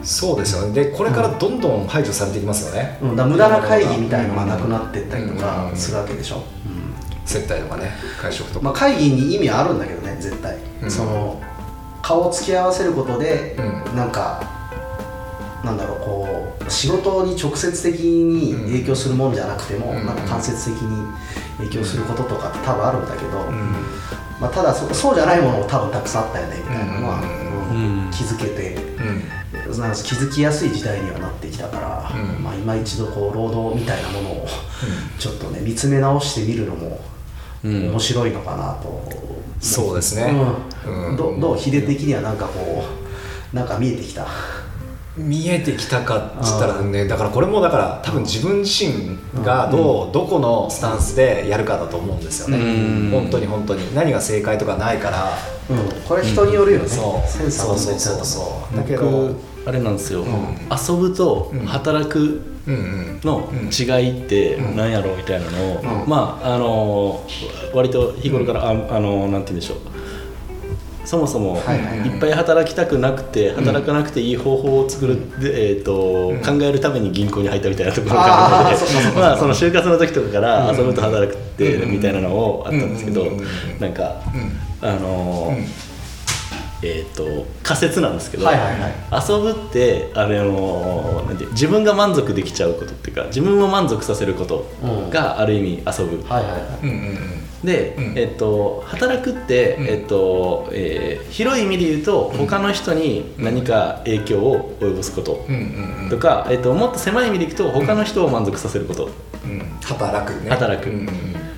[0.02, 0.72] そうですよね。
[0.72, 5.38] でこれからどんどん排除されていきますよね、うん、だ無駄な会議みたいのがなくなってったりとうん。
[5.38, 6.94] かするわけでしょ、うん。
[7.26, 10.90] 接待とかね会食とか、まあ、会議に意味あるんだけどね絶対、うん。
[10.90, 11.42] その
[12.02, 13.96] 顔を突き合わせることで、うん。
[13.96, 14.42] なんか
[15.64, 20.06] なんだろうこう仕事に直接的に影響するもんじゃなくても、うん。
[20.06, 21.06] なんか間接的に
[21.58, 23.72] 影響することとかって多分あるんだけど、うん。
[24.40, 27.20] まあ、ただそそうじゃないものも多分たくさんあったよねみたいなのは、
[27.70, 28.04] うん。
[28.04, 28.10] うん。
[28.10, 28.74] 気づけて。
[28.74, 28.87] うん
[29.76, 32.42] なんか気づきやすい時代にはなってきたから、うん。
[32.42, 34.46] まあ、今一度こう労働みたいなものを
[35.18, 37.00] ちょっとね見つめ直してみるのも
[37.64, 37.90] うん。
[37.90, 39.02] 面白いのかなと、
[39.60, 40.30] そうですね。
[40.86, 41.10] うん。
[41.10, 41.16] うん。
[41.16, 41.58] どどう？
[41.58, 42.84] 秀的にはなんかこ
[43.52, 44.26] うなんか見えてきた
[45.18, 52.58] 見えてきたかっつったらねだからこれもだから多分自分自身がどうどこのスタンスでやるかだと思うんですよね。
[52.58, 53.10] うん。
[53.10, 53.94] 本当に本当に。
[53.94, 55.28] 何が正解とかないから。
[55.70, 57.28] うん、これ人によるよね、そう。
[57.28, 58.76] センサーそうそうそうそう。
[58.76, 60.24] だけど僕あれなんですよ、
[60.70, 62.40] 遊ぶと働く
[63.22, 66.08] の違いって何やろうみたいなのを、うん。
[66.08, 67.22] まああの
[67.74, 69.78] 割と日頃から、ああのなんて言うんでしょう
[71.08, 83.40] そもそもはいっぱい働きたくなくて働かなくていい方法を作る、でえーと考えるために銀行に入ったみたいなところがあるので まあその就活の時とかから遊ぶと働くってうんみたいなのをあったんですけどうん
[83.80, 84.20] なんか
[84.82, 84.86] うん。
[84.86, 85.64] あのうん。
[86.80, 94.64] えー、と仮説なんですけど、遊ぶってあのなんて自分が満足できちゃうことっていうか自分を満足させること
[95.10, 98.12] がある意味遊ぶ、はいはいはいで、うん。
[98.16, 99.86] えっと働くって、うん。
[99.86, 105.46] えっとえー広い意味で言うと他の人に何か影響を及ぼすこと
[106.10, 109.10] とか、えっともっと狭い意味でいくと他の人を満足させること、
[109.44, 109.60] うん。
[109.82, 110.50] 働くね。
[110.50, 110.90] 働く。
[110.90, 111.08] うんうん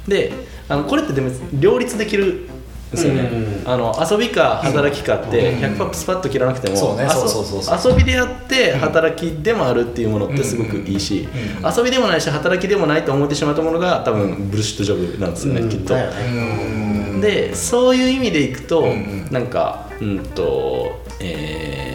[0.09, 0.33] で
[0.69, 2.50] あのこれってでも両立できるん
[2.91, 11.29] ですよね、うんあの遊びか働きかってうん100%スパッと切らなくても、そうね遊びでやって働きでもあるっていうものってすごくいいし、
[11.77, 15.95] 遊びでもないし働きでもないと思ってしまったものが多分ブルシットジョブなんですよね、きっと。
[17.21, 18.87] でそういう意味でいくと、
[19.31, 21.90] なんかうんとえー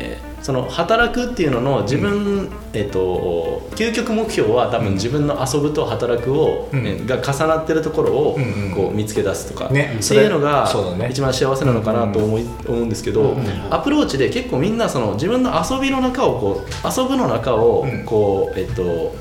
[0.46, 6.86] その働くっていうのの自分、えっと究極目標は多分自分の遊ぶと働くを、うん。
[6.86, 8.76] えが重なってるところをうんうん。
[8.76, 9.98] こう見つけ出すとか、ね。
[10.00, 10.72] っていうのが
[11.10, 18.06] 一番幸せなのかなと思い、思うんですけど、うんアプローチで結構みんなその自分の遊びの中をこう遊ぶの中をうん。
[18.06, 19.16] こう、えっと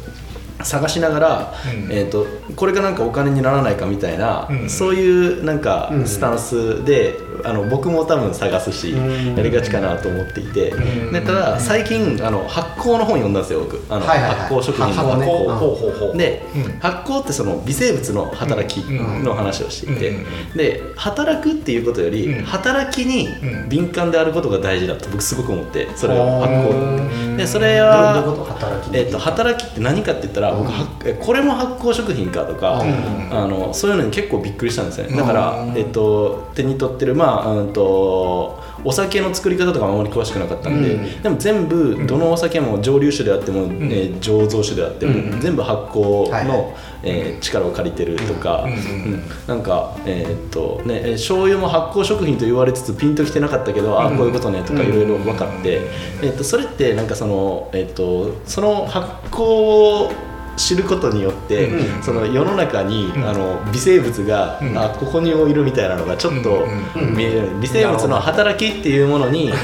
[0.63, 1.91] 探しながら、うん。
[1.91, 6.07] えー、とこれがなんかお金にならないかみたいな、うんそういうなんかうん。
[6.07, 7.15] スタンスで、
[7.45, 9.37] あの僕も多分探すし、うん。
[9.37, 11.13] やりがちかなと思っていて、うん。
[11.13, 13.81] でただ最近あの発酵の本読んだんですよ僕。
[13.89, 14.39] あの、はいはいはい。
[14.41, 16.19] 発酵食品の発酵ね。
[16.19, 16.79] で、うん。
[16.81, 20.25] 発酵ってその微生物の働きの話をしていて、うん
[20.57, 22.45] で働くっていうことより、うん。
[22.45, 27.37] 働きにうん敏感であることが大事だと僕すごく思ってそれをうん発酵。
[27.37, 30.71] でそれは働きえっと働きって何かって言ったら、僕
[31.15, 33.39] これも発酵食品かとか、うん。
[33.39, 35.17] あのそういうのに結構びっくりしたんですね。
[35.17, 35.77] だから、うん。
[35.77, 41.23] えっと、手に取ってるまあ、うん、とお酒の作り方とかもあまり詳しくなかったんで、うん。
[41.23, 46.65] でも全部どのお酒も蒸留酒であっても、えー醸造酒であっても、うん全部発酵の、はいはい。
[47.03, 55.81] えー力を借りてるとか、うんうんなんかえーっとねえー醤油も発酵食品と言われつつピンときてなかったけど、ああこういうことねとかいろいろ分かって、
[56.23, 60.11] えーっとそれってなんかそのえーっとその発酵を
[60.57, 62.03] 知ることによって、うん。
[62.03, 63.29] その世の中に、うん。
[63.29, 64.79] あの微生物が、うん。
[64.79, 66.67] あここにもいるみたいなのがちょっと
[67.15, 67.51] 見える。
[67.61, 69.57] 微生物の働きっていうものにこ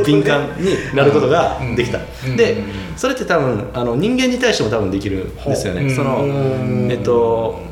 [0.00, 2.36] う敏感になることができた、うん。
[2.36, 2.64] でうん
[2.96, 5.86] それって多分あの人間に対しても多分できるんですよね、う。
[5.86, 6.90] んそのうん。
[6.90, 7.69] えっと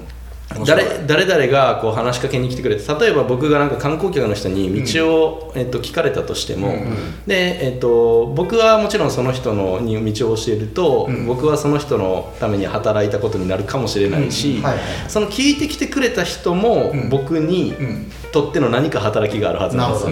[0.64, 7.26] 誰誰々がこう話しかけに来てくれて例えば僕がなんか観光客の人に道を、えっと、聞かれたとしても、うん。
[7.26, 11.26] でえっと、僕はもちろんその人のに道を教えると、うん。
[11.26, 14.62] 僕はその人のために働いたことになるかもしれないし、うん。
[14.62, 14.84] はいはい。
[15.08, 17.08] その聞いてきてくれた人もうん。
[17.10, 18.12] 僕にうん。
[18.32, 20.10] とっての何か働きがあるはずなんですよ、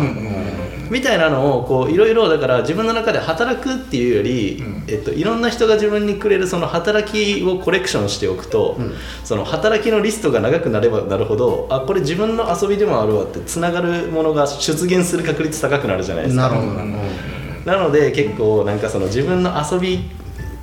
[0.90, 4.84] みたいなのをこういろいろだから自分の中で働くっていうより、うん。
[4.88, 8.94] えっと、いろんな人が自分にくれるその働きをコレクションしておくと、うん。
[9.24, 16.42] その働きのリストが長くなればなるほどあこれ自分の遊びでもあるわってつながるものが出現する確率高くなるじゃないですか。
[16.42, 17.26] なるほど
[17.66, 20.08] なので結構なんかその自分の遊び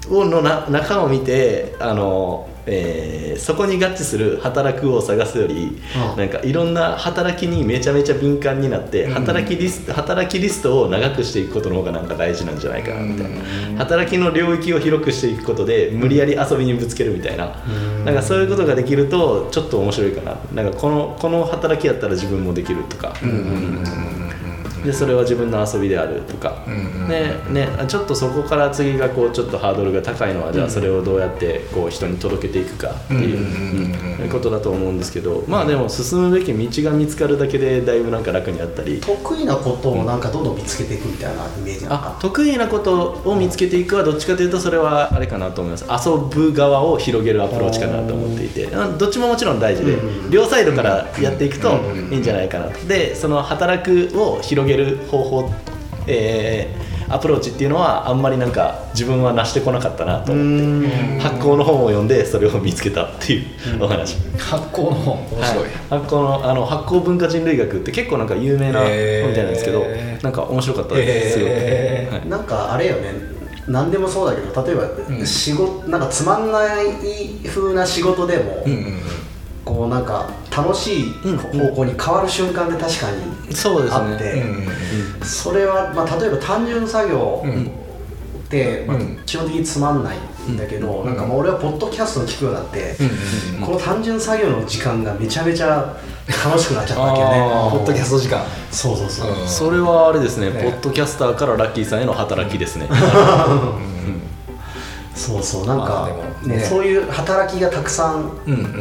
[0.09, 6.17] をのな中を見てあの、えーそこに合致する働くを探すより、うん。
[6.17, 9.13] なんかいろんな働きにめちゃめちゃ敏感になって、うん。
[9.13, 13.75] 働きリスト働きリストを長くしていくことの方がなんか大事なんじゃないかなみたいな、うん。
[13.77, 17.55] 働きの領域を広くしていくことで無理やり遊びにぶつけるみたいな、
[18.05, 20.37] なんかそういうことができるとちょっと面白いかな。
[20.53, 24.22] なんかこのこの働きやったら自分もできるとか、うん
[24.85, 35.43] でそれは自分の遊びであるとか、うんでね、ちょっとそこから次がこうちょっとハードルが高いのはじゃあそれをどうやってこう人に届けていくかっていうことだと思うんですけど。
[35.47, 38.99] まあでも進むべき道が見つかるだけでだいぶなんか楽になったり。
[38.99, 42.15] 得意なことをなんかどんどん見つけていくみたいなイメージなのか。
[42.17, 46.09] あ得意なことを見つけていくはどっちかというとそれはあれかなと思います。
[46.09, 48.69] 遊ぶ側を広げるアプローチかなと思っていて。
[48.75, 51.69] あどっちももちろん大事でうん両サイドからやっていくと
[52.11, 55.51] いいんじゃないかなとでその働くを広げる方法、
[56.07, 63.39] えーアプローチっていうのはあんまりなんか自分は成してこなかったなとう思って発酵の本を読んでそれを見つけたってい
[63.77, 71.39] うお話、発酵の本面白い、はい発酵のあの発酵文化人類学って結構なんか有名な本みたいなんですけど、へーなんか面白かったです。
[71.39, 72.15] よ、へー。
[72.19, 72.29] はい。
[72.29, 73.11] なんかあれよね。
[73.67, 75.25] 何でもそうだけど例えば、うん。
[75.25, 76.85] 仕事なんかつまんない
[77.45, 78.99] 風な仕事でも、うんうんうん
[79.65, 83.17] こうなんか楽しいうん方向に変わる瞬間で確かに
[83.89, 84.43] あって、
[85.23, 87.65] それは、まあ、例えば単純作業うん。
[87.65, 87.67] っ
[88.49, 89.19] て、まあうん。
[89.25, 90.17] 基本的につまんない
[90.49, 91.05] んだけど、うん。
[91.07, 92.95] なんかもう俺はポッドキャストを聞くようになって、
[93.65, 95.97] この単純作業の時間がめちゃめちゃ
[96.45, 97.37] 楽しくなっちゃったわけよね
[97.71, 98.43] ポッドキャスト時間。
[98.71, 99.47] そうそうそう、うん。
[99.47, 100.51] それはあれですね。
[100.51, 100.61] ね。
[100.61, 102.87] ポッドキャスターからラッキーさんへの働きですね
[105.15, 106.09] そうそうなんまあか
[106.47, 106.63] ねね。
[106.63, 108.31] そういう働きがたくさん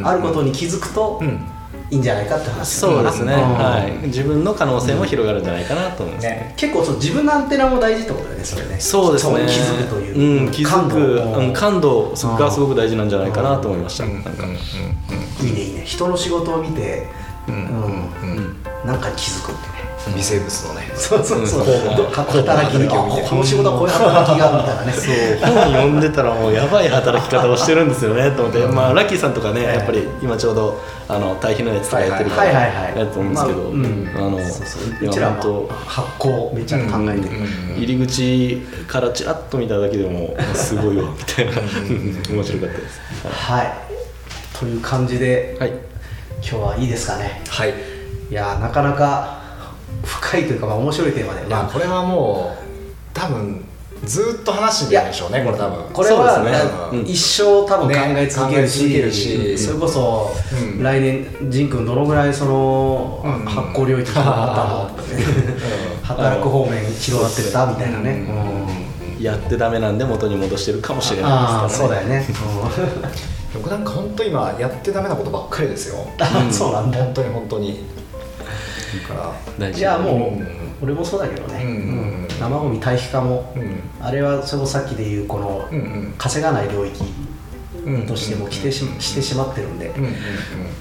[0.05, 1.49] あることに気づくとうん。
[1.91, 2.77] いいんじゃないかって話。
[2.77, 3.41] そうですね、うん。
[3.41, 6.55] はい、自分の可能性も広がるんじゃないかなと思います、ね。
[6.57, 8.81] 結構そう自分のアンテナも大事ってことだよねそれね。
[8.81, 9.31] そうですね。
[9.31, 14.15] そこに気づくという、うん、気づ感度く感度がすごく大事なんじゃないかなと思いました、うん。
[14.15, 14.47] なんか、
[15.43, 15.83] いいねいいね。
[15.85, 17.09] 人の仕事を見て、
[17.47, 17.55] うん。
[17.55, 17.63] うん。
[17.63, 18.57] うん。
[18.87, 20.91] なんかに気づくってね微生物のね。
[20.97, 21.65] そうそうそう、
[22.11, 24.93] 働きこの仕事はこういう働きがあるみたいなね。
[24.93, 25.55] そう。
[25.55, 28.31] 本読んでたらもうやばい働き方をしてるんですよね。
[28.33, 32.99] と思って、まあ、ラッキーさんとかねやっぱり今ちょうどあの対比のやつとかやってるからはいはいはい。
[32.99, 33.71] やと思うんですけど、
[34.21, 37.29] まあのそうちら本は発酵めっちゃ考えて
[37.77, 41.53] 入り口からちらっと見ただけでもすごいわ みたいな。
[41.53, 43.01] 面白かったです。
[43.31, 43.73] はい。
[44.59, 45.71] という感じではい。
[46.43, 47.41] 今日はいいですかね。
[47.49, 47.71] はい。
[48.31, 49.42] いやーなかなか
[50.05, 52.63] 深いというか、まあ、面白いテーマでいやこれはもう
[53.15, 53.65] 多分
[54.05, 55.93] ずっと話してるんでしょうねこれ多分。
[55.93, 56.43] これは、
[56.91, 56.99] ね。
[56.99, 57.07] うん。
[57.07, 60.33] 一生多分考え続けるし,、ね考え続けるしそれこそ、
[60.77, 60.83] うん。
[60.83, 63.45] 来年仁君どのぐらいその、うん。
[63.45, 65.13] 発酵領域広がったの？
[66.03, 68.27] 働く方面広がってったみたいなね、
[69.19, 69.23] うん。
[69.23, 72.27] やってダメなんで元に戻してるかもしれああないですからね。
[72.27, 73.13] そうだよね、
[73.55, 76.05] 僕なんか本当今やってダメなことばっかりですよ。
[76.19, 76.99] あ そうなんだ。
[76.99, 77.75] 本当に本当に。
[77.75, 78.02] だ
[79.01, 79.81] から大事。
[79.81, 80.47] いやもう、うん。
[80.83, 81.71] 俺もそうだけどね、うん。
[81.71, 81.75] う
[82.25, 83.81] ん生ゴミ堆肥化も、うん。
[84.01, 86.15] あれはそれこそさっきで言うこの、うんうん。
[86.19, 87.05] 稼がない領域
[87.87, 88.07] うん。
[88.07, 90.15] としても来てし,、してしまってるんで、うんうんうん。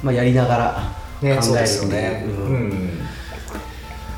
[0.04, 2.24] まあ、やりながら考えるねそうですよっていうね。
[2.26, 2.46] うん。
[2.46, 2.70] うん。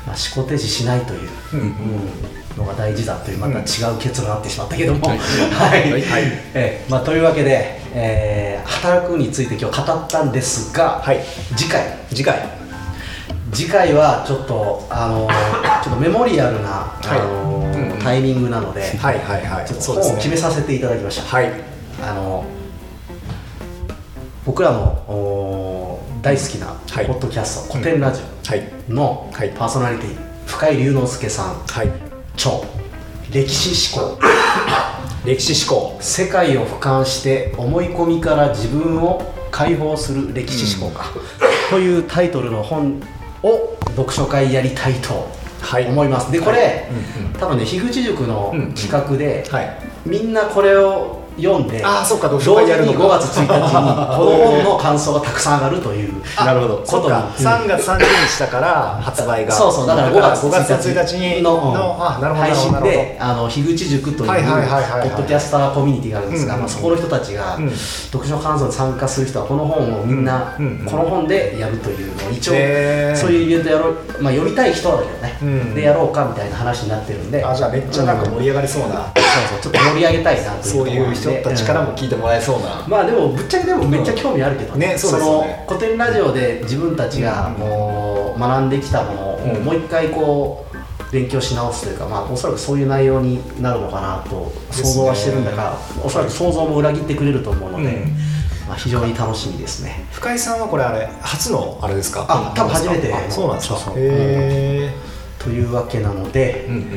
[0.06, 1.74] まあ、思考停止しないという、うんうん。
[2.56, 5.18] のが大事だというまた違う結論になってしまったけども、はい。
[5.18, 6.02] はい、はい。
[6.54, 6.86] ええ。
[6.88, 11.20] まあ、というわけで、えー働くについて今日語ったんですが、はい。
[11.56, 11.82] 次回。
[12.08, 12.63] 次回
[13.54, 15.30] 次回はちょっとあのー
[15.84, 17.08] ちょっとメモリアルな、はい。
[17.10, 17.98] あのーうんうん。
[17.98, 19.66] タイミングなので、はいはいはい。
[19.66, 21.52] ちょっと本を決めねさせていただきました、はい。
[22.02, 22.44] あの
[24.44, 27.06] 僕らの大好きなはい。
[27.06, 28.72] ポッドキャスト「古典ラジはい。
[28.90, 29.50] オ」のはい。
[29.56, 31.92] パーソナリティ、深井龍之介さんはい。
[32.34, 32.52] 著
[33.30, 34.18] 歴史思考。
[35.24, 35.96] 歴史思考。
[36.00, 41.06] 世界を俯瞰して思い込みから自分を解放する歴史思考か、
[41.70, 43.00] というタイトルの本
[43.44, 45.28] を読書会やりたいと
[45.60, 45.86] はい。
[45.86, 47.32] 思います、でこれ、うんうん。
[47.32, 49.78] 多分ね樋口塾の企画で、はい。
[50.04, 52.98] みんなこれを読んであーそっか同時に会やるのか。
[53.00, 56.76] 5月1日にこの本の感想がたくさん上がるという なるほど。
[56.76, 57.28] ことにそっか。
[57.36, 59.52] 3月30日だから発売が。
[59.52, 61.96] そうそうだから5月5月1日にの
[62.34, 67.70] 配信であの樋口塾というポッドキャスターコミュニティがあるんですが、そこの人たちがうん。
[67.70, 70.54] 読書感想に参加する人はこの本をみんな
[70.88, 72.52] この本でやるというのを一応
[73.16, 75.74] そういうイベントやろう、まあ、読みたい人はだけどね、うん。
[75.74, 78.94] でやろうかみたいな話になってるんであじゃあめっちゃなんか盛り上がりそうな、そう
[79.62, 81.23] そうちょっと盛り上げたいなというとそういう人た
[81.54, 84.96] ちからもうん聞いてもらえそうな、まあでもぶっちゃけでもめっちゃ興味あるけどうんね。
[84.98, 98.16] そねの古典ラジオで自分たちがもう学んできたものをうんもう一回こう勉強し直すというか、まあ、おそらくそういう内容になるのかなと想像はしてるんだが、おそらく想像も裏切ってくれると思うので、うん。
[98.66, 100.06] まあ、非常に楽しみですね。
[100.10, 102.26] 深井さんはこれあれ初のあれですか？
[102.28, 103.12] あ多分初めて。
[103.30, 103.76] そうなんですか。
[103.76, 104.02] そうそう。
[104.02, 104.90] へ
[105.38, 106.88] というわけなので、えうんうんうん。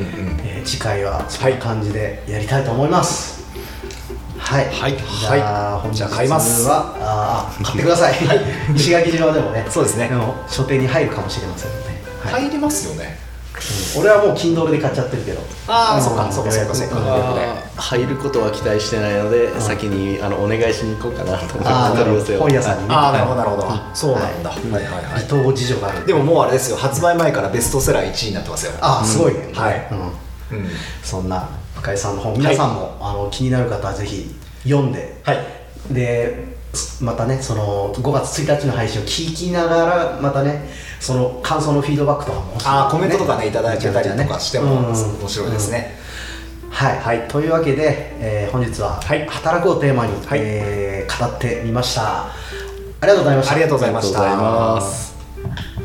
[0.42, 3.34] えー次回はそんな感じでやりたいと思います。
[3.34, 3.37] はい、
[4.48, 4.96] はい。
[4.96, 5.82] じゃあ、はい。
[5.82, 6.66] 本日じゃあ買います。
[6.66, 8.14] はあー買ってください。
[8.74, 9.66] 石垣島でもね。
[9.68, 10.10] そうですね。
[10.48, 11.88] 書店に入るかもしれませんので、
[12.24, 12.42] はい。
[12.44, 13.18] 入りますよね。
[13.98, 15.40] 俺はもう Kindle で買っちゃってるけど。
[15.66, 16.02] ああ、ん。
[16.02, 16.96] そっかそっかそっか
[17.76, 22.94] 入ることは期待してないので、先にあのお願いしに行こうかなと思って本屋さんにね。
[22.94, 23.66] ああなるほどなるほど。
[23.68, 26.14] あそうなんだ、はい、はいはい伊藤事情があるで。
[26.14, 26.78] ももうあれですよ。
[26.78, 28.72] 発売前からベストセラー1位になってますよ。
[28.80, 29.88] ああすごいね、はい。
[30.50, 30.70] うん、うん。
[31.02, 31.46] そんな
[31.78, 34.34] 深井さんの本皆さんも、あの気になる方はぜひ
[34.64, 35.20] 読んで。
[35.24, 35.38] はい。
[35.90, 36.58] で
[37.00, 40.68] またねその5月1日の配信を聞きながらまたね
[41.00, 42.68] その感想のフィードバックとかも欲しい。
[42.68, 44.86] あーコメントとかねいただけたりとかしてもうん。
[44.92, 45.94] 面白いですね、
[46.70, 47.28] はい、はい。
[47.28, 49.26] というわけで、えー本日ははい。
[49.26, 50.40] 働くをテーマに、はい。
[50.42, 52.26] えー語ってみました。
[52.26, 52.32] あ
[53.02, 53.52] りがとうございました。
[53.52, 55.77] ありがとうございました